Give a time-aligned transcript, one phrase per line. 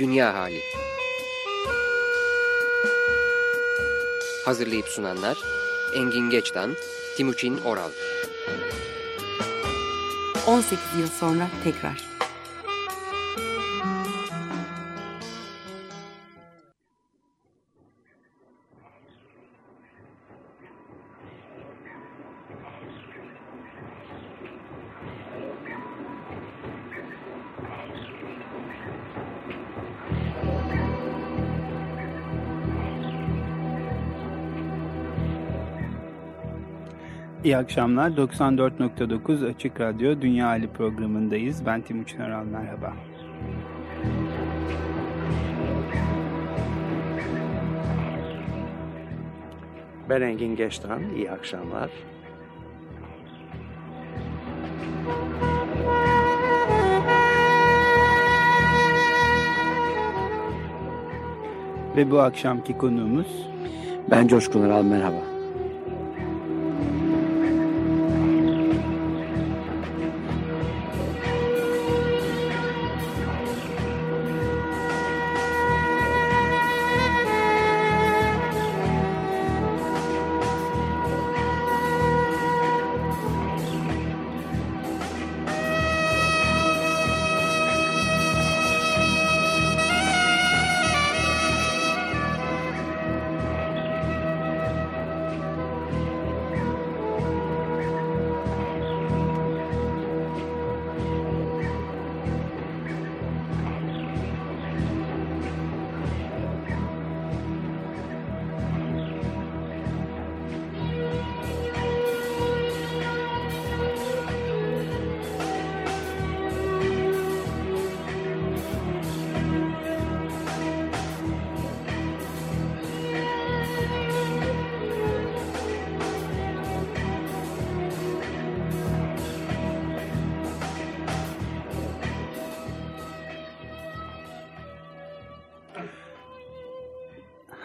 [0.00, 0.60] Dünya Hali.
[4.44, 5.38] Hazırlayıp sunanlar
[5.94, 6.76] Engin Geçtan,
[7.16, 7.90] Timuçin Oral.
[10.46, 12.09] 18 yıl sonra tekrar
[37.50, 38.10] İyi akşamlar.
[38.10, 41.66] 94.9 Açık Radyo Dünya Ali programındayız.
[41.66, 42.92] Ben Timuçin Aral, merhaba.
[50.08, 51.90] Ben Engin Geçtan, iyi akşamlar.
[61.96, 63.46] Ve bu akşamki konuğumuz...
[64.10, 65.39] Ben Coşkun Aral, merhaba.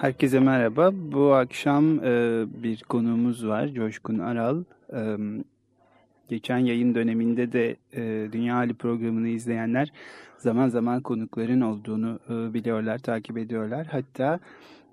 [0.06, 0.92] Herkese merhaba.
[0.94, 3.68] Bu akşam e, bir konuğumuz var.
[3.68, 4.64] Coşkun Aral.
[4.94, 5.18] E,
[6.30, 9.92] geçen yayın döneminde de e, Dünya Hali programını izleyenler
[10.38, 13.88] zaman zaman konukların olduğunu e, biliyorlar, takip ediyorlar.
[13.88, 14.40] Hatta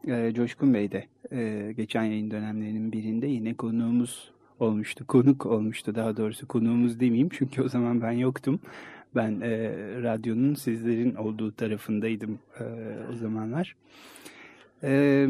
[0.06, 4.30] e, Coşkun Bey de e, geçen yayın dönemlerinin birinde yine konuğumuz
[4.60, 5.06] olmuştu.
[5.06, 6.48] Konuk olmuştu daha doğrusu.
[6.48, 8.60] Konuğumuz demeyeyim çünkü o zaman ben yoktum.
[9.16, 9.70] Ben e,
[10.02, 12.64] radyonun sizlerin olduğu tarafındaydım e,
[13.12, 13.76] o zamanlar.
[14.84, 15.28] Ee,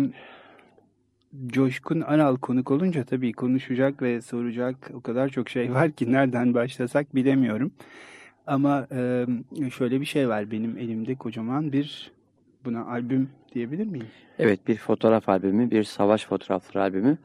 [1.47, 6.55] Coşkun Aral konuk olunca tabii konuşacak ve soracak o kadar çok şey var ki nereden
[6.55, 7.73] başlasak bilemiyorum.
[8.47, 9.27] Ama e,
[9.71, 12.12] şöyle bir şey var benim elimde kocaman bir
[12.65, 14.07] buna albüm diyebilir miyim?
[14.39, 17.19] Evet bir fotoğraf albümü, bir savaş fotoğrafları albümü.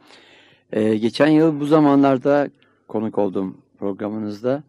[0.72, 2.50] Ee, geçen yıl bu zamanlarda
[2.88, 4.64] konuk olduğum programınızda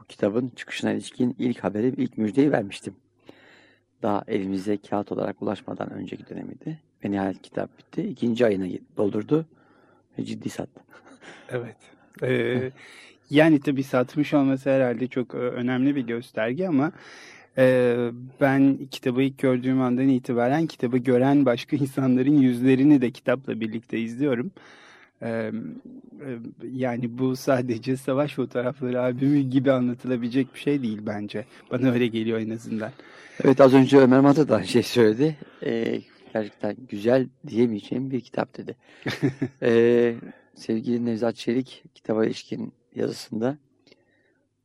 [0.00, 2.94] bu kitabın çıkışına ilişkin ilk haberi, ilk müjdeyi vermiştim
[4.02, 6.78] daha elimize kağıt olarak ulaşmadan önceki dönemiydi.
[7.04, 8.02] Ve nihayet kitap bitti.
[8.02, 8.66] İkinci ayına
[8.96, 9.46] doldurdu
[10.18, 10.80] ve ciddi sattı.
[11.52, 11.76] Evet.
[12.22, 12.70] Ee,
[13.30, 16.92] yani tabii satmış olması herhalde çok e, önemli bir gösterge ama
[17.58, 17.96] e,
[18.40, 24.50] ben kitabı ilk gördüğüm andan itibaren kitabı gören başka insanların yüzlerini de kitapla birlikte izliyorum.
[25.22, 25.52] Ee,
[26.72, 31.44] yani bu sadece savaş fotoğrafları albümü gibi anlatılabilecek bir şey değil bence.
[31.70, 32.92] Bana öyle geliyor en azından.
[33.44, 35.36] Evet az önce Ömer Mata da şey söyledi.
[35.62, 36.00] Ee,
[36.32, 38.76] gerçekten güzel diyemeyeceğim bir kitap dedi.
[39.62, 40.14] ee,
[40.54, 43.58] sevgili Nevzat Çelik kitaba ilişkin yazısında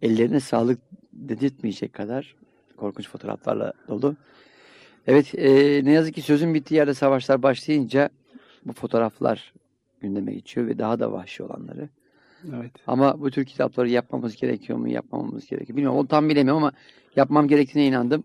[0.02, 0.80] ellerine sağlık
[1.14, 2.36] dedirtmeyecek kadar
[2.78, 4.16] korkunç fotoğraflarla dolu.
[5.08, 8.10] Evet e, ne yazık ki sözün bittiği yerde savaşlar başlayınca
[8.66, 9.54] bu fotoğraflar
[10.06, 11.90] gündeme geçiyor ve daha da vahşi olanları.
[12.56, 12.72] Evet.
[12.88, 15.78] Ama bu tür kitapları yapmamız gerekiyor mu, yapmamamız gerekiyor.
[15.78, 16.72] Bilmiyorum, onu tam bilemiyorum ama
[17.16, 18.24] yapmam gerektiğine inandım.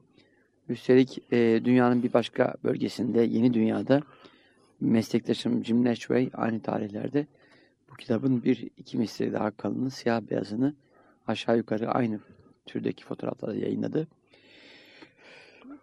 [0.68, 4.02] Üstelik e, dünyanın bir başka bölgesinde, yeni dünyada
[4.80, 7.26] meslektaşım Jim Nashway aynı tarihlerde
[7.90, 10.74] bu kitabın bir iki misli daha kalını, siyah beyazını
[11.26, 12.20] aşağı yukarı aynı
[12.66, 14.08] türdeki fotoğrafları yayınladı.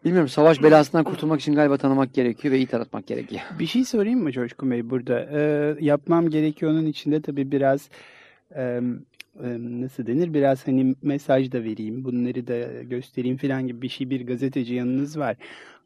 [0.05, 3.41] Bilmiyorum savaş belasından kurtulmak için galiba tanımak gerekiyor ve iyi tanıtmak gerekiyor.
[3.59, 5.29] Bir şey sorayım mı Coşkun Bey burada?
[5.31, 7.89] Ee, yapmam gerekiyor onun içinde tabii biraz
[8.55, 8.81] e,
[9.59, 14.27] nasıl denir biraz hani mesaj da vereyim bunları da göstereyim falan gibi bir şey bir
[14.27, 15.37] gazeteci yanınız var.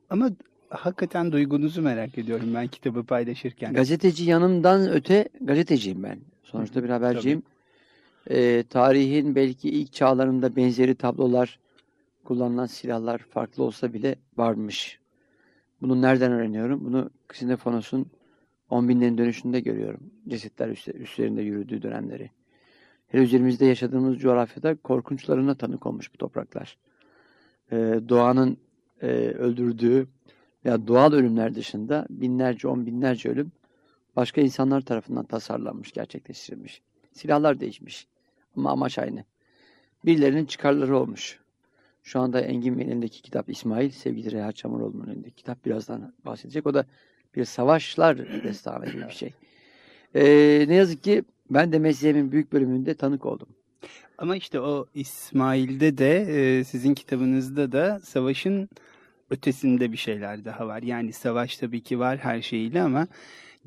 [0.09, 0.29] Ama
[0.69, 3.73] hakikaten duygunuzu merak ediyorum ben kitabı paylaşırken.
[3.73, 6.19] Gazeteci yanımdan öte gazeteciyim ben.
[6.43, 7.43] Sonuçta bir haberciyim.
[8.29, 11.59] E, tarihin belki ilk çağlarında benzeri tablolar
[12.23, 14.99] kullanılan silahlar farklı olsa bile varmış.
[15.81, 16.85] Bunu nereden öğreniyorum?
[16.85, 18.11] Bunu Ksinefonos'un
[18.69, 20.11] on binlerin dönüşünde görüyorum.
[20.27, 22.31] Cesetler üstlerinde yürüdüğü dönemleri.
[23.07, 26.77] Hele üzerimizde yaşadığımız coğrafyada korkunçlarına tanık olmuş bu topraklar.
[27.71, 28.57] Ee, doğanın
[29.01, 30.07] e, öldürdüğü
[30.65, 33.51] veya doğal ölümler dışında binlerce, on binlerce ölüm
[34.15, 36.81] başka insanlar tarafından tasarlanmış, gerçekleştirilmiş.
[37.11, 38.07] Silahlar değişmiş
[38.57, 39.23] ama amaç aynı.
[40.05, 41.40] Birilerinin çıkarları olmuş.
[42.03, 46.67] Şu anda Engin Bey'in elindeki kitap İsmail, sevgili Reha Çamuroğlu'nun elindeki kitap birazdan bahsedecek.
[46.67, 46.85] O da
[47.35, 49.33] bir savaşlar destanı gibi bir şey.
[50.15, 53.47] Ee, ne yazık ki ben de mesleğimin büyük bölümünde tanık oldum.
[54.17, 58.69] Ama işte o İsmail'de de e, sizin kitabınızda da savaşın
[59.29, 60.81] ötesinde bir şeyler daha var.
[60.81, 63.07] Yani savaş tabii ki var her şeyiyle ama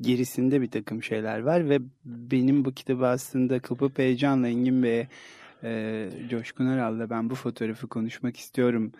[0.01, 5.07] gerisinde bir takım şeyler var ve benim bu kitabı aslında kapıp heyecanla Engin Bey'e
[5.63, 8.91] e, Coşkun Aral'la ben bu fotoğrafı konuşmak istiyorum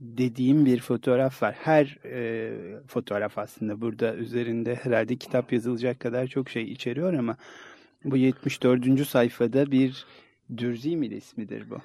[0.00, 1.54] dediğim bir fotoğraf var.
[1.54, 2.52] Her e,
[2.86, 7.36] fotoğraf aslında burada üzerinde herhalde kitap yazılacak kadar çok şey içeriyor ama
[8.04, 9.06] bu 74.
[9.06, 10.06] sayfada bir
[10.56, 11.78] Dürzi mi ismidir bu?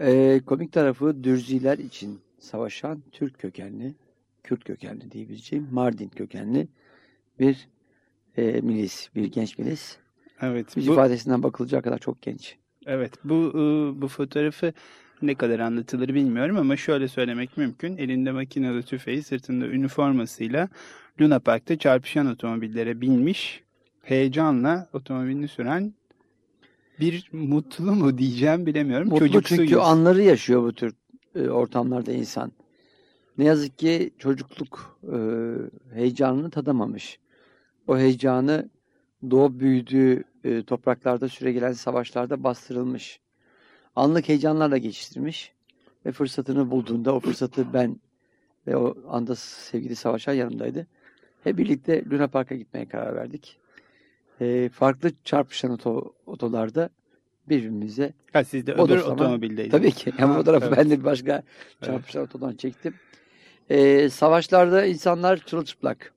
[0.00, 3.94] E, komik tarafı Dürziler için savaşan Türk kökenli,
[4.44, 6.68] Kürt kökenli diyebileceğim Mardin kökenli
[7.40, 7.68] bir
[8.36, 9.96] e, milis, bir genç milis.
[10.40, 10.76] Evet.
[10.76, 12.56] Bu, ifadesinden bakılacağı kadar çok genç.
[12.88, 13.60] Evet, bu e,
[14.02, 14.72] bu fotoğrafı
[15.22, 17.96] ne kadar anlatılır bilmiyorum ama şöyle söylemek mümkün.
[17.96, 20.68] Elinde makinalı tüfeği, sırtında üniformasıyla
[21.20, 23.62] Luna Park'ta çarpışan otomobillere binmiş,
[24.02, 25.94] heyecanla otomobilini süren
[27.00, 29.08] bir mutlu mu diyeceğim bilemiyorum.
[29.08, 29.62] Mutlu Çocuksuyuz.
[29.62, 30.94] çünkü anları yaşıyor bu tür
[31.34, 32.52] e, ortamlarda insan.
[33.38, 35.16] Ne yazık ki çocukluk e,
[35.94, 37.18] heyecanını tadamamış.
[37.86, 38.68] O heyecanı
[39.30, 43.20] doğup büyüdüğü e, topraklarda süregelen savaşlarda bastırılmış.
[43.96, 45.52] Anlık heyecanlarla geçiştirmiş
[46.06, 48.00] ve fırsatını bulduğunda o fırsatı ben
[48.66, 50.86] ve o anda sevgili Savaşar yanımdaydı.
[51.44, 53.58] Hep birlikte Luna Park'a gitmeye karar verdik.
[54.40, 56.90] E, farklı çarpışan oto, otolarda
[57.48, 59.70] birbirimize ha, siz de öbür otomobildeydiniz.
[59.70, 60.12] Tabii ki.
[60.18, 60.78] Ama fotoğrafı evet.
[60.78, 61.42] ben de başka
[61.82, 62.34] çarpışan evet.
[62.34, 62.94] otodan çektim.
[63.70, 66.12] E, savaşlarda insanlar çırılçıplak.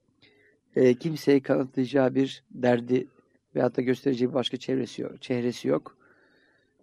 [0.75, 3.07] E, kimseyi kanıtlayacağı bir derdi
[3.55, 5.97] veyahut da göstereceği bir başka çevresi yok, çehresi yok.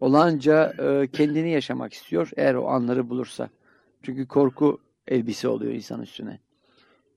[0.01, 3.51] Olanca e, kendini yaşamak istiyor eğer o anları bulursa.
[4.03, 6.39] Çünkü korku elbise oluyor insan üstüne.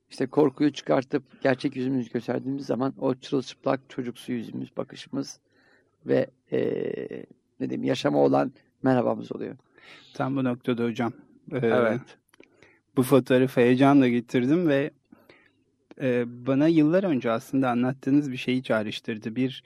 [0.10, 5.40] İşte korkuyu çıkartıp gerçek yüzümüzü gösterdiğimiz zaman o çırılçıplak çocuksu yüzümüz, bakışımız
[6.06, 6.60] ve e,
[7.60, 8.52] ne diyeyim yaşama olan
[8.84, 9.56] merhabamız oluyor.
[10.14, 11.14] Tam bu noktada hocam.
[11.52, 12.02] Ee, evet.
[12.98, 14.92] Bu fotoğrafı heyecanla getirdim ve
[16.02, 19.36] e, bana yıllar önce aslında anlattığınız bir şeyi çağrıştırdı.
[19.36, 19.64] Bir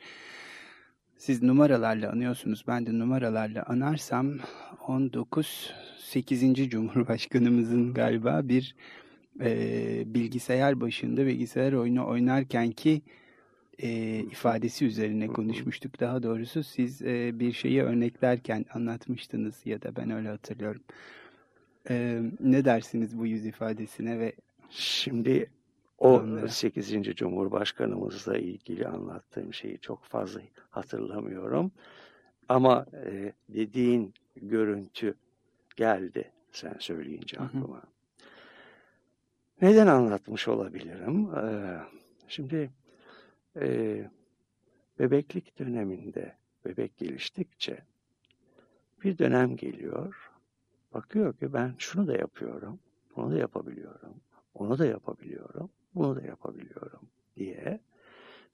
[1.18, 2.64] siz numaralarla anıyorsunuz.
[2.68, 4.34] Ben de numaralarla anarsam
[4.88, 6.70] 19 8.
[6.70, 8.76] Cumhurbaşkanımızın galiba bir
[9.42, 13.02] e, bilgisayar başında bilgisayar oyunu oynarken ki
[13.80, 16.00] e, ifadesi üzerine konuşmuştuk.
[16.00, 20.82] Daha doğrusu siz e, bir şeyi örneklerken anlatmıştınız ya da ben öyle hatırlıyorum.
[21.90, 24.34] E, ne dersiniz bu yüz ifadesine ve
[24.70, 25.50] Şimdi
[25.98, 27.16] o 8.
[27.16, 31.72] Cumhurbaşkanımızla ilgili anlattığım şeyi çok fazla hatırlamıyorum.
[32.50, 35.16] Ama e, dediğin görüntü
[35.76, 37.78] geldi sen söyleyince aklıma.
[37.78, 37.96] Hı hı.
[39.62, 41.36] Neden anlatmış olabilirim?
[41.36, 41.80] Ee,
[42.28, 42.70] şimdi
[43.56, 44.10] e,
[45.00, 46.36] bebeklik döneminde
[46.66, 47.78] bebek geliştikçe
[49.04, 50.32] bir dönem geliyor.
[50.94, 52.80] Bakıyor ki ben şunu da yapıyorum,
[53.16, 54.16] bunu da yapabiliyorum,
[54.54, 57.80] onu da yapabiliyorum, bunu da yapabiliyorum diye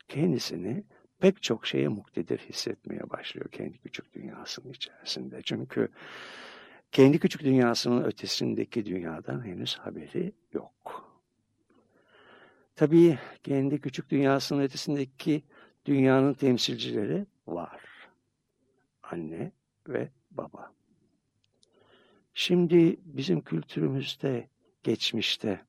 [0.07, 0.83] kendisini
[1.19, 5.41] pek çok şeye muktedir hissetmeye başlıyor kendi küçük dünyasının içerisinde.
[5.41, 5.88] Çünkü
[6.91, 11.12] kendi küçük dünyasının ötesindeki dünyadan henüz haberi yok.
[12.75, 15.43] Tabii kendi küçük dünyasının ötesindeki
[15.86, 17.81] dünyanın temsilcileri var.
[19.03, 19.51] Anne
[19.88, 20.74] ve baba.
[22.33, 24.50] Şimdi bizim kültürümüzde,
[24.83, 25.65] geçmişte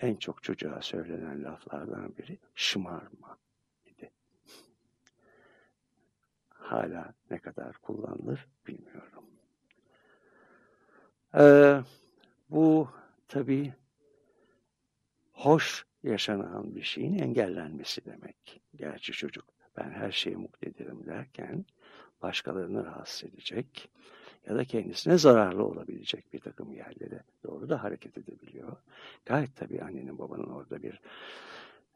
[0.00, 3.38] en çok çocuğa söylenen laflardan biri şımarma
[3.86, 4.10] idi.
[6.48, 9.24] Hala ne kadar kullanılır bilmiyorum.
[11.34, 11.80] Ee,
[12.50, 12.88] bu
[13.28, 13.74] tabii
[15.32, 18.62] hoş yaşanan bir şeyin engellenmesi demek.
[18.74, 19.44] Gerçi çocuk
[19.76, 21.64] ben her şeye muktedirim derken
[22.22, 23.90] başkalarını rahatsız edecek
[24.48, 28.76] ya da kendisine zararlı olabilecek bir takım yerlere doğru da hareket edebiliyor.
[29.26, 31.00] Gayet tabii annenin babanın orada bir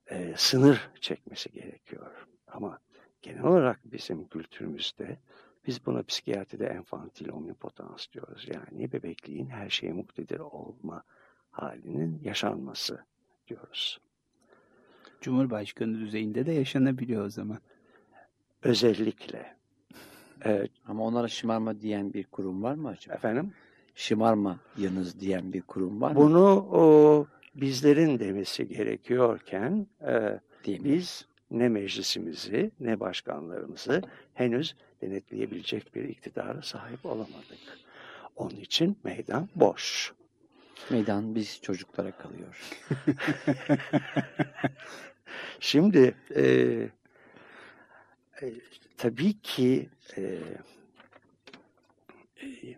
[0.06, 2.26] e, sınır çekmesi gerekiyor.
[2.48, 2.78] Ama
[3.22, 5.18] genel olarak bizim kültürümüzde
[5.66, 8.48] Biz buna psikiyatride enfantil omnipotans diyoruz.
[8.54, 11.02] Yani bebekliğin her şeye muktedir olma
[11.50, 13.04] halinin yaşanması
[13.48, 14.00] diyoruz.
[15.20, 17.58] Cumhurbaşkanı düzeyinde de yaşanabiliyor o zaman.
[18.62, 19.56] Özellikle.
[20.44, 23.14] Evet, Ama onlara şımarma diyen bir kurum var mı acaba?
[23.14, 23.52] efendim
[23.94, 26.16] Şımarma yanız diyen bir kurum var mı?
[26.16, 30.84] bunu o bizlerin demesi gerekiyorken e, Değil mi?
[30.84, 34.02] biz ne meclisimizi ne başkanlarımızı
[34.34, 37.58] henüz denetleyebilecek bir iktidara sahip olamadık.
[38.36, 40.12] Onun için meydan boş.
[40.90, 42.72] Meydan biz çocuklara kalıyor.
[45.60, 46.42] Şimdi e,
[48.42, 48.46] e,
[48.96, 50.40] tabii ki e,
[52.42, 52.76] e,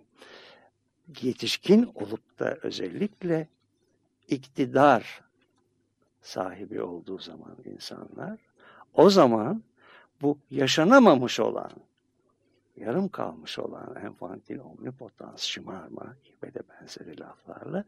[1.22, 3.48] yetişkin olup da özellikle
[4.28, 5.22] iktidar
[6.22, 8.38] sahibi olduğu zaman insanlar
[8.94, 9.62] o zaman
[10.22, 11.72] bu yaşanamamış olan
[12.76, 17.84] yarım kalmış olan enfantil omnipotans şımarma ve de benzeri laflarla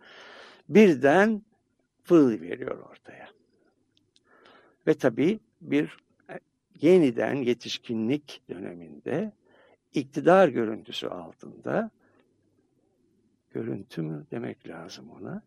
[0.69, 1.43] birden
[2.05, 3.29] fırlı veriyor ortaya.
[4.87, 5.97] Ve tabii bir
[6.81, 9.33] yeniden yetişkinlik döneminde
[9.95, 11.91] iktidar görüntüsü altında
[13.51, 15.43] görüntü mü demek lazım ona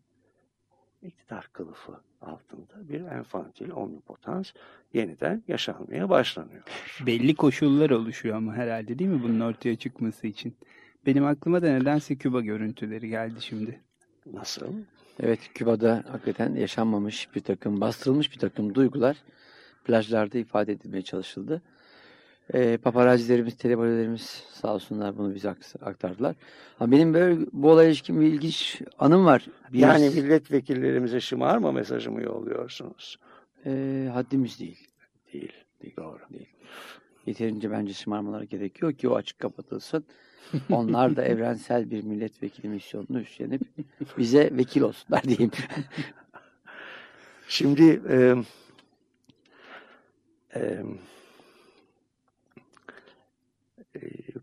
[1.02, 4.52] iktidar kılıfı altında bir enfantil omnipotans
[4.92, 6.62] yeniden yaşanmaya başlanıyor.
[7.06, 10.56] Belli koşullar oluşuyor ama herhalde değil mi bunun ortaya çıkması için?
[11.06, 13.80] Benim aklıma da nedense Küba görüntüleri geldi şimdi.
[14.32, 14.66] Nasıl?
[15.20, 19.16] Evet, Küba'da hakikaten yaşanmamış bir takım, bastırılmış bir takım duygular
[19.84, 21.62] plajlarda ifade edilmeye çalışıldı.
[22.54, 26.36] E, paparazilerimiz, televolelerimiz sağ olsunlar bunu bize aktardılar.
[26.78, 29.46] Ha, benim böyle bu olaya ilişkin bir ilginç anım var.
[29.72, 33.18] Bir, Yani milletvekillerimize şımarma mesajı mı yolluyorsunuz?
[33.66, 34.88] e, haddimiz değil.
[35.32, 35.52] Değil.
[35.96, 36.18] Doğru.
[36.32, 36.48] Değil.
[37.26, 40.04] Yeterince bence şımarmaları gerekiyor ki o açık kapatılsın.
[40.70, 43.62] Onlar da evrensel bir milletvekili misyonunu üstlenip
[44.18, 45.50] bize vekil olsunlar diyeyim.
[47.48, 48.34] Şimdi e,
[50.54, 50.82] e,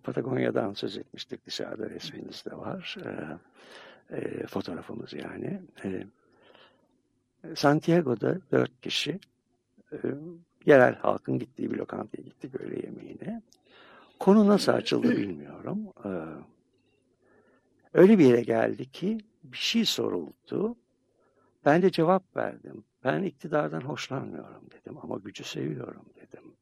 [0.03, 1.45] Patagonya'dan söz etmiştik.
[1.45, 2.97] Dışarıda resminiz de var.
[3.05, 5.61] E, e, fotoğrafımız yani.
[5.85, 6.03] E,
[7.55, 9.19] Santiago'da dört kişi
[9.91, 9.97] e,
[10.65, 13.41] yerel halkın gittiği bir lokantaya gittik öğle yemeğine.
[14.19, 15.79] Konu nasıl açıldı bilmiyorum.
[16.05, 16.09] E,
[17.93, 20.75] öyle bir yere geldi ki bir şey soruldu.
[21.65, 22.83] Ben de cevap verdim.
[23.03, 26.53] Ben iktidardan hoşlanmıyorum dedim ama gücü seviyorum dedim.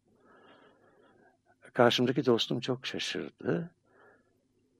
[1.73, 3.71] Karşımdaki dostum çok şaşırdı.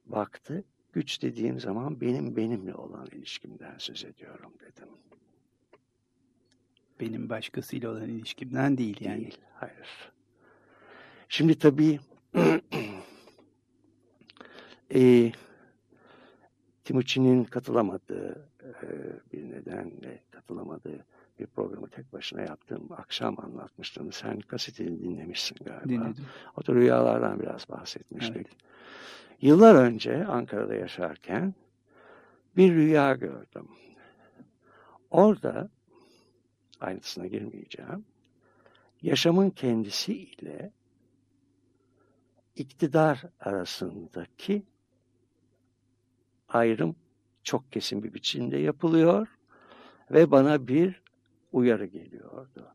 [0.05, 0.63] Baktı.
[0.93, 4.87] Güç dediğim zaman benim benimle olan ilişkimden söz ediyorum dedim.
[6.99, 9.21] Benim başkasıyla olan ilişkimden değil yani.
[9.21, 10.11] Değil, hayır.
[11.29, 11.99] Şimdi tabii
[14.95, 15.31] e,
[16.83, 18.71] Timuçin'in katılamadığı e,
[19.33, 21.05] bir nedenle katılamadığı
[21.39, 24.11] bir programı tek başına yaptığım akşam anlatmıştım.
[24.11, 25.89] Sen kasetini dinlemişsin galiba.
[25.89, 26.25] Dinledim.
[26.57, 28.35] O da rüyalardan biraz bahsetmiştik.
[28.35, 28.57] Evet.
[29.41, 31.53] Yıllar önce Ankara'da yaşarken
[32.57, 33.67] bir rüya gördüm.
[35.11, 35.69] Orada
[36.79, 38.05] ayrıntısına girmeyeceğim.
[39.01, 40.71] Yaşamın kendisi ile
[42.55, 44.63] iktidar arasındaki
[46.47, 46.95] ayrım
[47.43, 49.27] çok kesin bir biçimde yapılıyor
[50.11, 51.01] ve bana bir
[51.51, 52.67] uyarı geliyordu.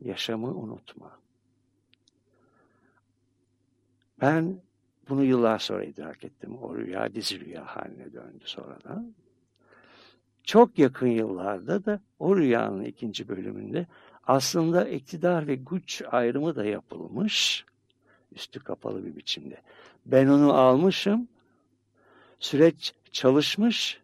[0.00, 1.18] Yaşamı unutma.
[4.20, 4.60] Ben
[5.08, 6.58] bunu yıllar sonra idrak ettim.
[6.62, 9.14] O rüya dizi rüya haline döndü sonradan.
[10.44, 13.86] Çok yakın yıllarda da o rüyanın ikinci bölümünde
[14.26, 17.64] aslında iktidar ve güç ayrımı da yapılmış.
[18.32, 19.62] Üstü kapalı bir biçimde.
[20.06, 21.28] Ben onu almışım.
[22.38, 24.00] Süreç çalışmış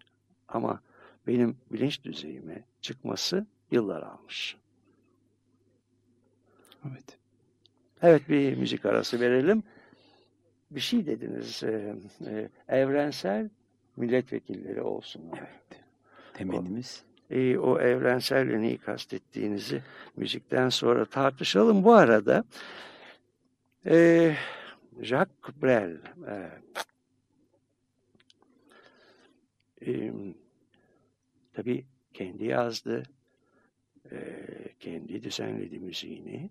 [0.49, 0.81] ama
[1.27, 4.57] benim bilinç düzeyime çıkması yıllar almış.
[6.91, 7.19] Evet.
[8.03, 9.63] Evet bir müzik arası verelim.
[10.71, 11.63] Bir şey dediniz.
[11.63, 11.95] e,
[12.27, 13.51] e, evrensel
[13.97, 15.39] milletvekilleri olsunlar.
[15.39, 15.81] Evet.
[16.35, 17.05] Temennimiz.
[17.31, 19.83] E, o evrenselle neyi kastettiğinizi
[20.17, 21.85] müzikten sonra tartışalım.
[21.85, 22.45] Bu arada
[23.87, 24.35] e,
[25.01, 25.97] Jacques Brel
[26.27, 26.51] e,
[29.87, 30.13] e,
[31.53, 31.85] tabii
[32.15, 33.03] kendi yazdı,
[34.13, 34.47] e,
[34.81, 36.51] kendi düzenledi müziğini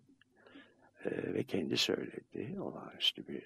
[1.05, 2.61] e, ve kendi söyledi.
[2.61, 3.43] Olağanüstü bir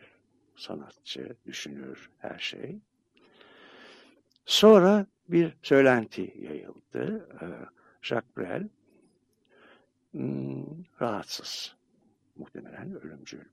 [0.56, 2.80] sanatçı, düşünür her şey.
[4.46, 7.28] Sonra bir söylenti yayıldı.
[7.42, 7.46] E,
[8.02, 8.70] Jacques Brel
[10.12, 10.66] hmm,
[11.02, 11.76] rahatsız,
[12.36, 13.46] muhtemelen ölümcül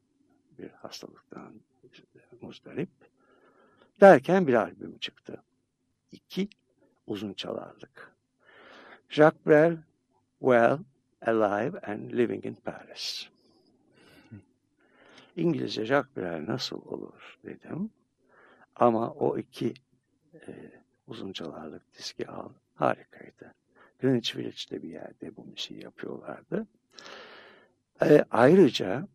[0.59, 1.61] bir hastalıktan
[2.41, 2.91] muzdarip.
[4.00, 5.43] Derken bir albüm çıktı.
[6.12, 6.49] İki
[7.07, 8.17] uzun çalarlık.
[9.09, 9.77] Jacques Brel,
[10.40, 10.78] Well,
[11.26, 13.28] Alive and Living in Paris.
[15.37, 17.90] İngilizce Jacques Brel nasıl olur dedim.
[18.76, 19.75] Ama o iki
[20.35, 20.73] e,
[21.07, 22.50] uzun çalarlık diski al.
[22.75, 23.54] Harikaydı.
[24.00, 26.66] Greenwich Village'de bir yerde bu müziği yapıyorlardı.
[28.02, 29.09] E, ayrıca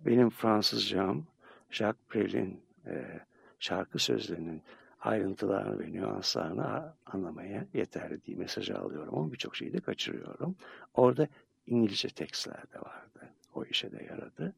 [0.00, 1.26] benim Fransızcam
[1.70, 3.20] Jacques Brel'in e,
[3.58, 4.62] şarkı sözlerinin
[5.00, 10.56] ayrıntılarını ve nüanslarını anlamaya yeterli değil mesajı alıyorum ama birçok şeyi de kaçırıyorum.
[10.94, 11.28] Orada
[11.66, 13.32] İngilizce tekstler de vardı.
[13.54, 14.54] O işe de yaradı.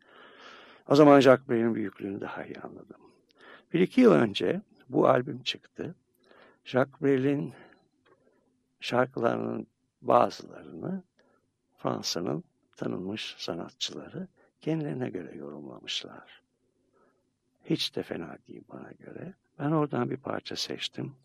[0.88, 3.00] O zaman Jacques Brel'in büyüklüğünü daha iyi anladım.
[3.72, 5.94] Bir iki yıl önce bu albüm çıktı.
[6.64, 7.54] Jacques Brel'in
[8.80, 9.66] şarkılarının
[10.02, 11.02] bazılarını
[11.78, 12.44] Fransa'nın
[12.76, 14.28] tanınmış sanatçıları
[14.60, 16.42] kendilerine göre yorumlamışlar.
[17.64, 19.34] Hiç de fena değil bana göre.
[19.60, 21.16] Ben oradan bir parça seçtim.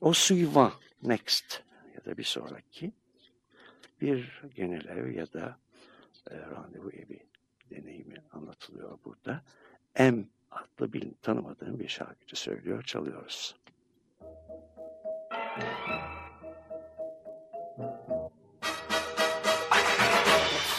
[0.00, 1.62] O suivant, next
[1.94, 2.92] ya da bir sonraki
[4.00, 5.58] bir genel ev ya da
[6.30, 7.26] e, randevu evi
[7.70, 9.42] deneyimi anlatılıyor burada.
[9.98, 13.56] M adlı bir tanımadığım bir şarkıcı söylüyor, çalıyoruz.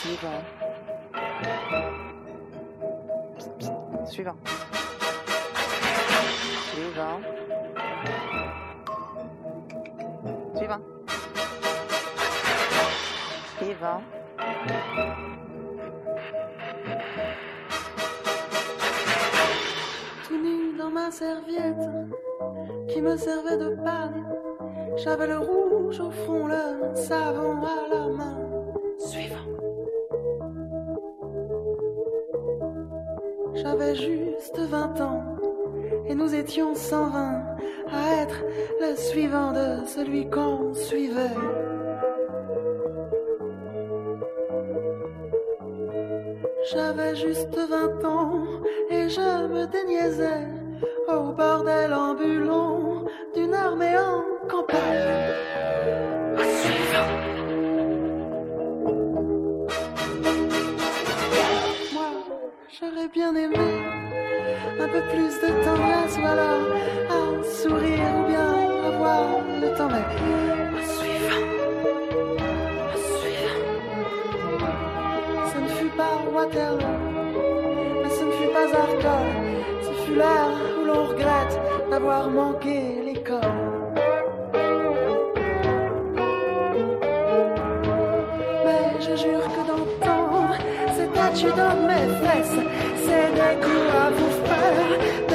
[0.01, 0.45] Suivant.
[4.11, 4.70] Suivant.
[6.73, 7.19] Suivant.
[10.55, 10.79] Suivant.
[13.57, 14.01] Suivant.
[20.25, 21.75] tout nu dans ma serviette
[22.87, 24.25] qui me servait de panne.
[24.95, 28.37] J'avais le rouge au fond, le savon à la main.
[28.97, 29.35] Suivant.
[33.55, 35.40] J'avais juste 20 ans
[36.11, 37.41] et nous étions 120
[37.89, 38.43] à être
[38.81, 41.37] le suivant de celui qu'on suivait.
[46.71, 48.43] J'avais juste 20 ans
[48.89, 50.47] et je me déniaisais
[51.07, 55.31] au bordel ambulant d'une armée en campagne.
[61.93, 62.11] Moi,
[62.69, 64.10] j'aurais bien aimé
[64.79, 66.65] un peu plus de tendresse ou alors
[67.09, 68.51] un sourire ou bien
[68.91, 69.25] avoir
[69.61, 69.89] le temps.
[69.89, 70.05] Mais
[70.77, 71.45] au suivant,
[72.93, 73.61] au suivant.
[75.51, 76.97] Ce ne fut pas Waterloo,
[78.03, 79.31] mais ce ne fut pas Arcole.
[79.83, 81.55] Ce fut l'heure où l'on regrette
[81.89, 83.39] d'avoir manqué l'école.
[88.65, 90.55] Mais je jure que d'entendre
[90.95, 92.59] ces statues dans mes fesses,
[92.97, 93.00] c'est
[93.33, 95.30] des coups à vous faire,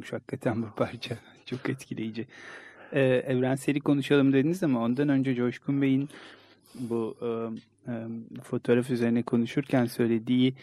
[0.00, 1.14] olmuş hakikaten bu parça.
[1.46, 2.26] Çok etkileyici.
[2.92, 6.08] Ee, evrenseli konuşalım dediniz ama ondan önce Coşkun Bey'in
[6.74, 7.28] bu e,
[7.92, 7.94] e,
[8.42, 10.54] fotoğraf üzerine konuşurken söylediği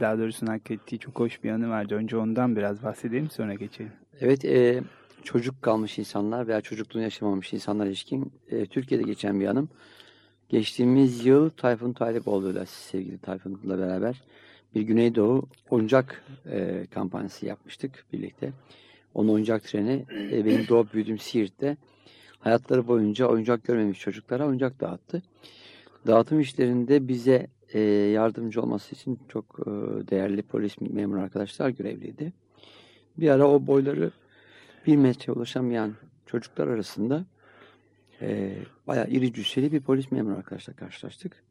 [0.00, 1.94] daha doğrusu naklettiği çok hoş bir anı vardı.
[1.94, 3.92] Önce ondan biraz bahsedelim sonra geçelim.
[4.20, 4.82] Evet, e,
[5.24, 9.68] çocuk kalmış insanlar veya çocukluğunu yaşamamış insanlar ilişkin e, Türkiye'de geçen bir anım.
[10.48, 14.22] Geçtiğimiz yıl Tayfun Talipoğlu'yla sevgili Tayfun'la beraber
[14.74, 18.52] bir Güneydoğu oyuncak e, kampanyası yapmıştık birlikte.
[19.14, 21.76] Onun oyuncak treni e, benim doğup büyüdüğüm Siirt'te
[22.38, 25.22] hayatları boyunca oyuncak görmemiş çocuklara oyuncak dağıttı.
[26.06, 29.70] Dağıtım işlerinde bize e, yardımcı olması için çok e,
[30.10, 32.32] değerli polis memur arkadaşlar görevliydi.
[33.16, 34.10] Bir ara o boyları
[34.86, 35.94] bir metre ulaşamayan
[36.26, 37.24] çocuklar arasında
[38.20, 41.42] e, bayağı iri cüsseli bir polis memuru arkadaşla karşılaştık.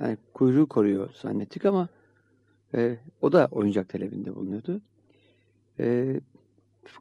[0.00, 1.88] Yani kuyruğu koruyor zannettik ama
[2.74, 4.80] e, o da oyuncak talebinde bulunuyordu.
[5.80, 6.16] E,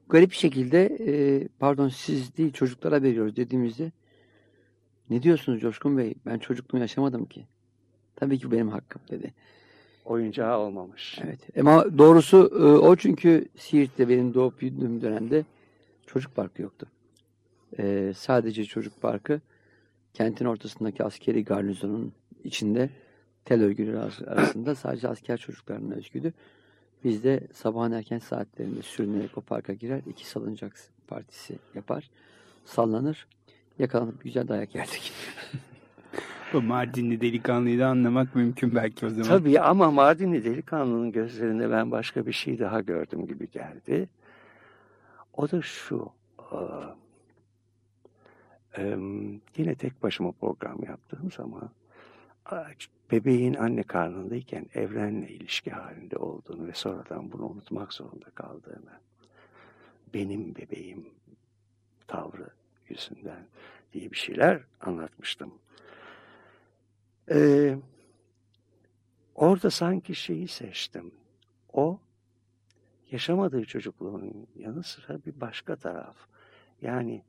[0.09, 3.91] garip bir şekilde e, pardon siz değil çocuklara veriyoruz dediğimizde
[5.09, 6.13] ne diyorsunuz Coşkun Bey?
[6.25, 7.45] Ben çocukluğumu yaşamadım ki.
[8.15, 9.33] Tabii ki benim hakkım dedi.
[10.05, 11.19] Oyuncağı olmamış.
[11.23, 11.39] Evet.
[11.59, 15.45] Ama doğrusu e, o çünkü Siirt'te benim doğup büyüdüğüm dönemde
[16.07, 16.87] çocuk parkı yoktu.
[17.79, 19.41] E, sadece çocuk parkı
[20.13, 22.89] kentin ortasındaki askeri garnizonun içinde
[23.45, 26.33] tel örgüleri arasında sadece asker çocuklarına özgüydü.
[27.03, 30.73] Biz de sabahın erken saatlerinde sürünerek o parka girer, iki salıncak
[31.07, 32.09] partisi yapar,
[32.65, 33.27] sallanır,
[33.79, 35.13] yakalanıp güzel dayak yerdik.
[36.53, 39.23] Bu Mardinli delikanlıyı da anlamak mümkün belki o zaman.
[39.23, 44.09] Tabii ama Mardinli delikanlının gözlerinde ben başka bir şey daha gördüm gibi geldi.
[45.33, 46.09] O da şu.
[48.77, 48.97] E,
[49.57, 51.69] yine tek başıma program yaptığım zaman
[53.11, 58.99] bebeğin anne karnındayken evrenle ilişki halinde olduğunu ve sonradan bunu unutmak zorunda kaldığını
[60.13, 61.09] benim bebeğim
[62.07, 62.49] tavrı
[62.89, 63.47] yüzünden
[63.93, 65.53] diye bir şeyler anlatmıştım.
[67.31, 67.77] Ee,
[69.35, 71.11] orada sanki şeyi seçtim.
[71.73, 71.99] O
[73.11, 76.15] yaşamadığı çocukluğun yanı sıra bir başka taraf.
[76.81, 77.23] Yani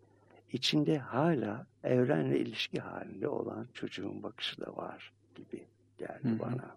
[0.52, 5.66] içinde hala evrenle ilişki halinde olan çocuğun bakışı da var gibi
[5.98, 6.38] geldi hı hı.
[6.38, 6.76] bana.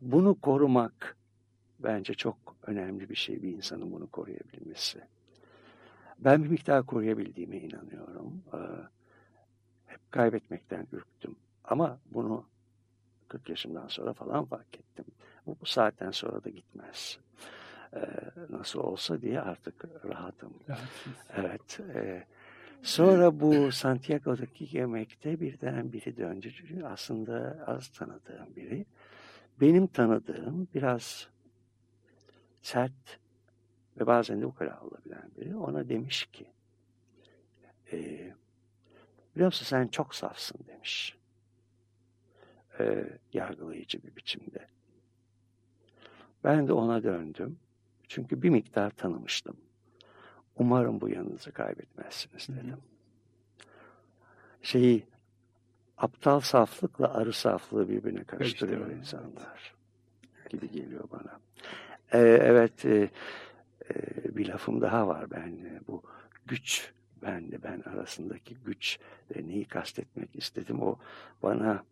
[0.00, 1.16] Bunu korumak
[1.78, 5.00] bence çok önemli bir şey bir insanın bunu koruyabilmesi.
[6.18, 8.42] Ben bir miktar koruyabildiğime inanıyorum.
[8.54, 8.58] Ee,
[9.86, 11.36] hep kaybetmekten ürktüm.
[11.64, 12.44] Ama bunu
[13.28, 15.04] 40 yaşından sonra falan fark ettim.
[15.46, 17.18] Bu, bu saatten sonra da gitmez.
[17.94, 18.00] Ee,
[18.50, 20.52] nasıl olsa diye artık rahatım.
[21.36, 21.80] Evet.
[21.94, 22.24] E,
[22.82, 26.52] sonra bu Santiago'daki yemekte birden biri döndü.
[26.84, 28.86] Aslında az tanıdığım biri.
[29.60, 31.28] Benim tanıdığım biraz
[32.62, 33.18] sert
[34.00, 35.56] ve bazen de ukala olabilen biri.
[35.56, 36.46] Ona demiş ki
[37.92, 37.98] e,
[39.34, 41.16] biliyor musun sen çok safsın demiş
[42.80, 44.68] e, yargılayıcı bir biçimde.
[46.44, 47.58] Ben de ona döndüm.
[48.08, 49.56] Çünkü bir miktar tanımıştım.
[50.56, 52.78] Umarım bu yanınızı kaybetmezsiniz dedim.
[54.62, 55.06] Şeyi
[55.96, 59.74] aptal saflıkla arı saflığı birbirine karıştırıyor insanlar
[60.50, 61.40] gibi geliyor bana.
[62.12, 63.10] Ee, evet e,
[63.90, 66.02] e, bir lafım daha var ben e, bu
[66.46, 68.98] güç ben de ben arasındaki güç
[69.34, 70.96] e, neyi kastetmek istedim o
[71.42, 71.84] bana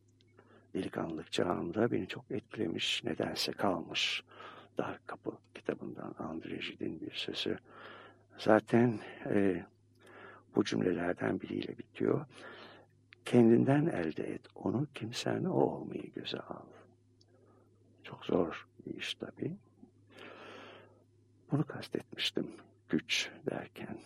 [0.74, 4.24] delikanlılık çağımda beni çok etkilemiş, nedense kalmış.
[4.78, 7.58] Dar Kapı kitabından André Gide'in bir sözü.
[8.40, 9.64] Zaten e,
[10.56, 12.26] bu cümlelerden biriyle bitiyor.
[13.24, 16.66] Kendinden elde et onu, kimsen o olmayı göze al.
[18.02, 19.56] Çok zor bir iş tabii.
[21.52, 22.46] Bunu kastetmiştim
[22.88, 23.98] güç derken.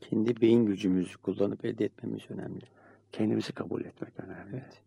[0.00, 2.64] Kendi beyin gücümüzü kullanıp elde etmemiz önemli.
[3.12, 4.56] Kendimizi kabul etmek önemli.
[4.56, 4.82] Evet.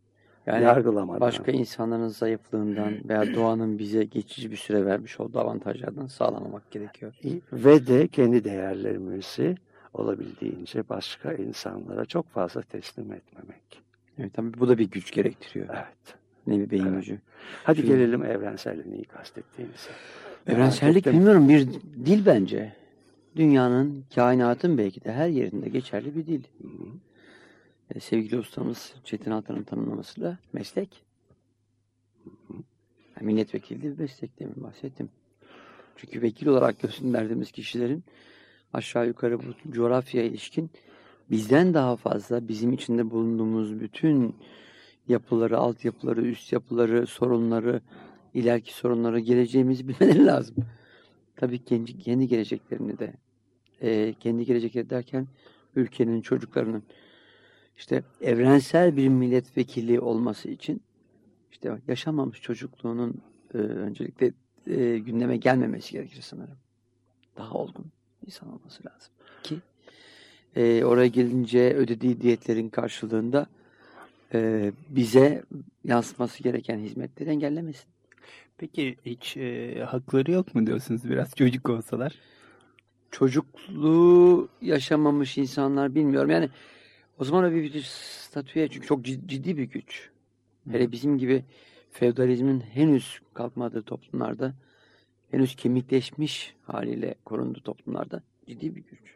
[0.45, 1.21] Yani yargılamadan.
[1.21, 7.13] Başka insanların zayıflığından veya doğanın bize geçici bir süre vermiş olduğu avantajlardan sağlamamak gerekiyor.
[7.53, 9.55] Ve de kendi değerlerimizi
[9.93, 13.83] olabildiğince başka insanlara çok fazla teslim etmemek.
[14.19, 15.67] Evet tabii bu da bir güç gerektiriyor.
[15.71, 16.17] Evet.
[16.47, 16.95] Ne bir beyin evet.
[16.95, 17.19] gücü.
[17.63, 19.89] Hadi Şimdi, gelelim evrenselliği kastettiğimize.
[20.47, 21.67] Evrensellik bilmiyorum bir
[22.05, 22.73] dil bence.
[23.35, 26.43] Dünyanın, kainatın belki de her yerinde geçerli bir dil.
[26.61, 26.87] Hı hı.
[27.91, 31.03] E, sevgili ustamız Çetin Altan'ın tanımlamasıyla meslek.
[33.15, 35.09] Yani milletvekili bir meslek demin bahsettim.
[35.97, 38.03] Çünkü vekil olarak gönderdiğimiz kişilerin
[38.73, 40.71] aşağı yukarı bu coğrafyaya ilişkin
[41.31, 44.35] bizden daha fazla bizim içinde bulunduğumuz bütün
[45.07, 47.81] yapıları, altyapıları, üst yapıları, sorunları,
[48.33, 50.55] ileriki sorunları, geleceğimizi bilmeleri lazım.
[51.35, 53.13] tabii kendi, kendi geleceklerini de
[53.81, 55.27] e, kendi gelecekleri derken
[55.75, 56.83] ülkenin çocuklarının
[57.77, 60.81] işte evrensel bir milletvekili olması için
[61.51, 63.21] işte yaşanmamış çocukluğunun
[63.53, 64.33] e, öncelikle
[64.67, 66.57] e, gündeme gelmemesi gerekir sanırım.
[67.37, 67.85] Daha olgun
[68.25, 69.59] insan olması lazım ki
[70.55, 73.47] e, oraya gelince ödediği diyetlerin karşılığında
[74.33, 75.43] e, bize
[75.83, 77.85] yansıması gereken hizmetleri engellemesin.
[78.57, 82.15] Peki hiç e, hakları yok mu diyorsunuz biraz çocuk olsalar?
[83.11, 86.29] Çocukluğu yaşamamış insanlar bilmiyorum.
[86.29, 86.49] Yani
[87.19, 90.09] o zaman öyle bir, statüye çünkü çok cid- ciddi bir güç.
[90.71, 91.43] Hele bizim gibi
[91.91, 94.53] feodalizmin henüz kalkmadığı toplumlarda
[95.31, 99.15] henüz kemikleşmiş haliyle korunduğu toplumlarda ciddi bir güç.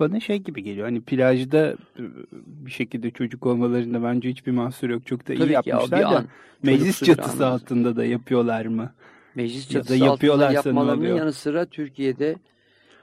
[0.00, 2.02] Bana şey gibi geliyor hani plajda e,
[2.32, 5.06] bir şekilde çocuk olmalarında bence hiçbir mahsur yok.
[5.06, 6.28] Çok da iyi Tabii ki ya, yapmışlar bir da an,
[6.62, 7.52] meclis çatısı an.
[7.52, 8.94] altında da yapıyorlar mı?
[9.34, 12.36] Meclis Ya çatısı altında yapıyorlarsa ne yapmalarının yanı sıra Türkiye'de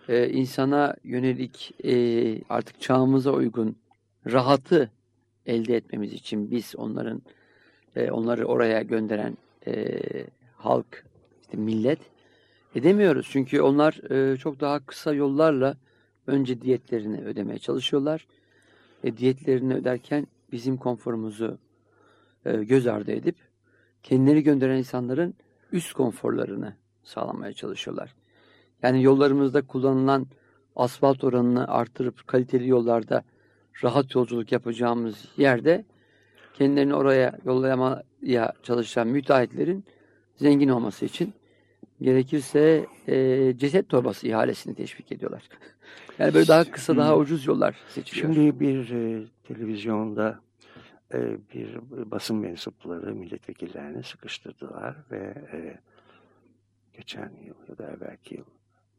[0.09, 1.93] e, insana yönelik e,
[2.49, 3.75] artık çağımıza uygun
[4.27, 4.91] rahatı
[5.45, 7.21] elde etmemiz için biz onların
[7.95, 9.99] e, onları oraya gönderen e,
[10.55, 11.05] halk,
[11.41, 11.99] işte millet
[12.75, 13.27] edemiyoruz.
[13.31, 15.77] Çünkü onlar e, çok daha kısa yollarla
[16.27, 18.27] önce diyetlerini ödemeye çalışıyorlar.
[19.03, 21.57] E, diyetlerini öderken bizim konforumuzu
[22.45, 23.35] e, göz ardı edip
[24.03, 25.33] kendileri gönderen insanların
[25.71, 28.15] üst konforlarını sağlamaya çalışıyorlar.
[28.83, 30.27] Yani yollarımızda kullanılan
[30.75, 33.23] asfalt oranını artırıp kaliteli yollarda
[33.83, 35.85] rahat yolculuk yapacağımız yerde
[36.53, 39.85] kendilerini oraya yollamaya çalışan müteahhitlerin
[40.35, 41.33] zengin olması için
[42.01, 45.43] gerekirse e, ceset torbası ihalesini teşvik ediyorlar.
[46.19, 48.33] Yani böyle daha kısa, daha ucuz yollar seçiliyor.
[48.33, 50.39] Şimdi bir e, televizyonda
[51.13, 51.77] e, bir
[52.11, 55.79] basın mensupları milletvekillerini sıkıştırdılar ve e,
[56.93, 58.43] geçen yıl ya da evvelki yıl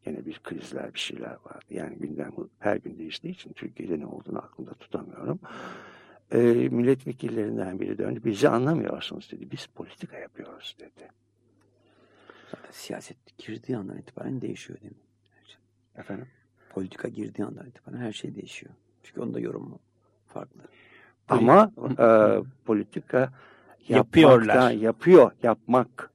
[0.06, 1.64] yine bir krizler bir şeyler vardı.
[1.70, 5.40] Yani gündem her gün değiştiği için Türkiye'de ne olduğunu aklımda tutamıyorum.
[6.30, 6.38] E,
[6.68, 8.20] milletvekillerinden biri döndü.
[8.24, 9.50] Bizi anlamıyorsunuz dedi.
[9.50, 11.08] Biz politika yapıyoruz dedi.
[12.50, 14.98] Zaten siyaset girdiği andan itibaren değişiyor değil mi?
[15.96, 16.26] Efendim?
[16.70, 18.72] Politika girdiği andan itibaren her şey değişiyor.
[19.02, 19.78] Çünkü onda yorumu
[20.26, 20.60] farklı.
[21.28, 22.06] Ama e,
[22.64, 23.32] politika
[23.88, 24.70] Yapıyorlar.
[24.70, 26.11] yapıyor, yapmak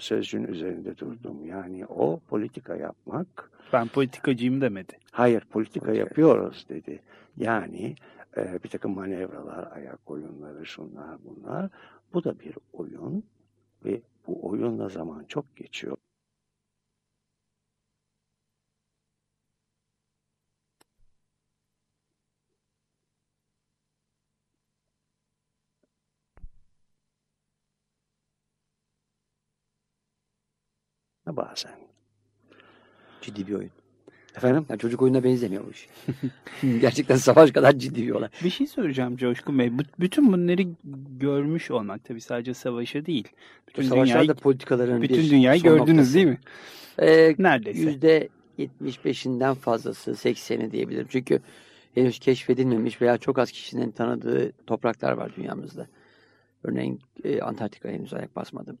[0.00, 1.46] sözcüğün üzerinde durdum.
[1.46, 4.98] Yani o politika yapmak, Ben politikacıyım demedi.
[5.12, 6.00] hayır politika Okey.
[6.00, 7.00] yapıyoruz dedi.
[7.36, 7.94] Yani
[8.36, 11.70] e, bir takım manevralar, ayak oyunları, şunlar bunlar.
[12.14, 13.24] Bu da bir oyun
[13.84, 15.96] ve bu oyunla zaman çok geçiyor.
[31.36, 31.72] Bazen.
[33.20, 33.70] Ciddi bir oyun.
[34.36, 34.66] Efendim?
[34.68, 35.88] Yani çocuk oyununa benzemiyor bu iş.
[36.80, 38.28] Gerçekten savaş kadar ciddi bir olay.
[38.44, 39.78] Bir şey soracağım Coşkun Bey.
[39.78, 40.62] Bu- Bütün bunları
[41.20, 43.28] görmüş olmak tabii sadece savaşı değil.
[43.68, 46.14] Bütün Savaşlarda dünyayı, politikaların bütün bir dünyayı son gördünüz noktası.
[46.14, 46.38] değil mi?
[46.98, 47.80] Ee, Neredeyse.
[47.80, 51.06] Yüzde 75'inden fazlası 80'i diyebilirim.
[51.10, 51.40] Çünkü
[51.94, 55.86] henüz keşfedilmemiş veya çok az kişinin tanıdığı topraklar var dünyamızda.
[56.64, 58.78] Örneğin e, Antarktika henüz ayak basmadım.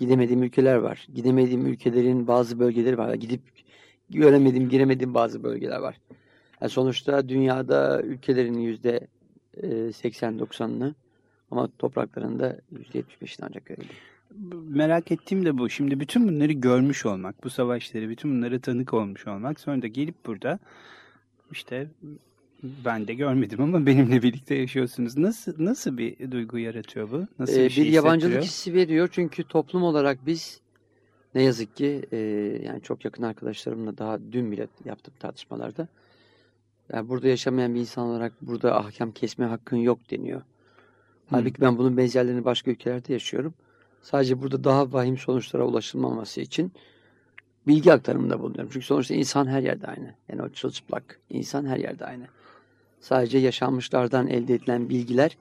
[0.00, 1.06] Gidemediğim ülkeler var.
[1.14, 3.14] Gidemediğim ülkelerin bazı bölgeleri var.
[3.14, 3.40] Gidip
[4.10, 5.96] göremediğim, giremediğim bazı bölgeler var.
[6.60, 9.00] Yani sonuçta dünyada ülkelerin yüzde
[9.56, 10.94] e, 80-90'ını
[11.50, 13.96] ama topraklarında yüzde 75'ini ancak görebilirim.
[14.68, 15.70] Merak ettiğim de bu.
[15.70, 19.60] Şimdi bütün bunları görmüş olmak, bu savaşları, bütün bunlara tanık olmuş olmak.
[19.60, 20.58] Sonra da gelip burada
[21.52, 21.88] işte
[22.62, 25.18] ben de görmedim ama benimle birlikte yaşıyorsunuz.
[25.18, 27.26] Nasıl nasıl bir duygu yaratıyor bu?
[27.38, 28.42] Nasıl Ee, bir şey yabancılık hissettiriyor?
[28.42, 30.60] hissi veriyor çünkü toplum olarak biz
[31.34, 32.16] ne yazık ki e,
[32.64, 35.88] yani çok yakın arkadaşlarımla daha dün bile yaptığım tartışmalarda
[36.92, 40.42] yani burada yaşamayan bir insan olarak burada ahkam kesme hakkın yok deniyor.
[41.30, 43.54] Halbuki ben bunun benzerlerini başka ülkelerde yaşıyorum.
[44.02, 46.72] Sadece burada daha vahim sonuçlara ulaşılmaması için
[47.66, 48.70] bilgi aktarımında bulunuyorum.
[48.72, 50.14] Çünkü sonuçta insan her yerde aynı.
[50.28, 52.24] Yani o çılçıplak insan her yerde aynı.
[53.00, 55.36] Sadece yaşanmışlardan elde edilen bilgiler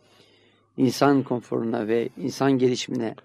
[0.78, 3.16] insan konforuna ve insan gelişimine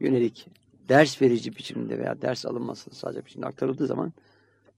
[0.00, 0.46] yönelik
[0.88, 4.12] ders verici biçimde veya ders alınmasını sağlayacak biçimde aktarıldığı zaman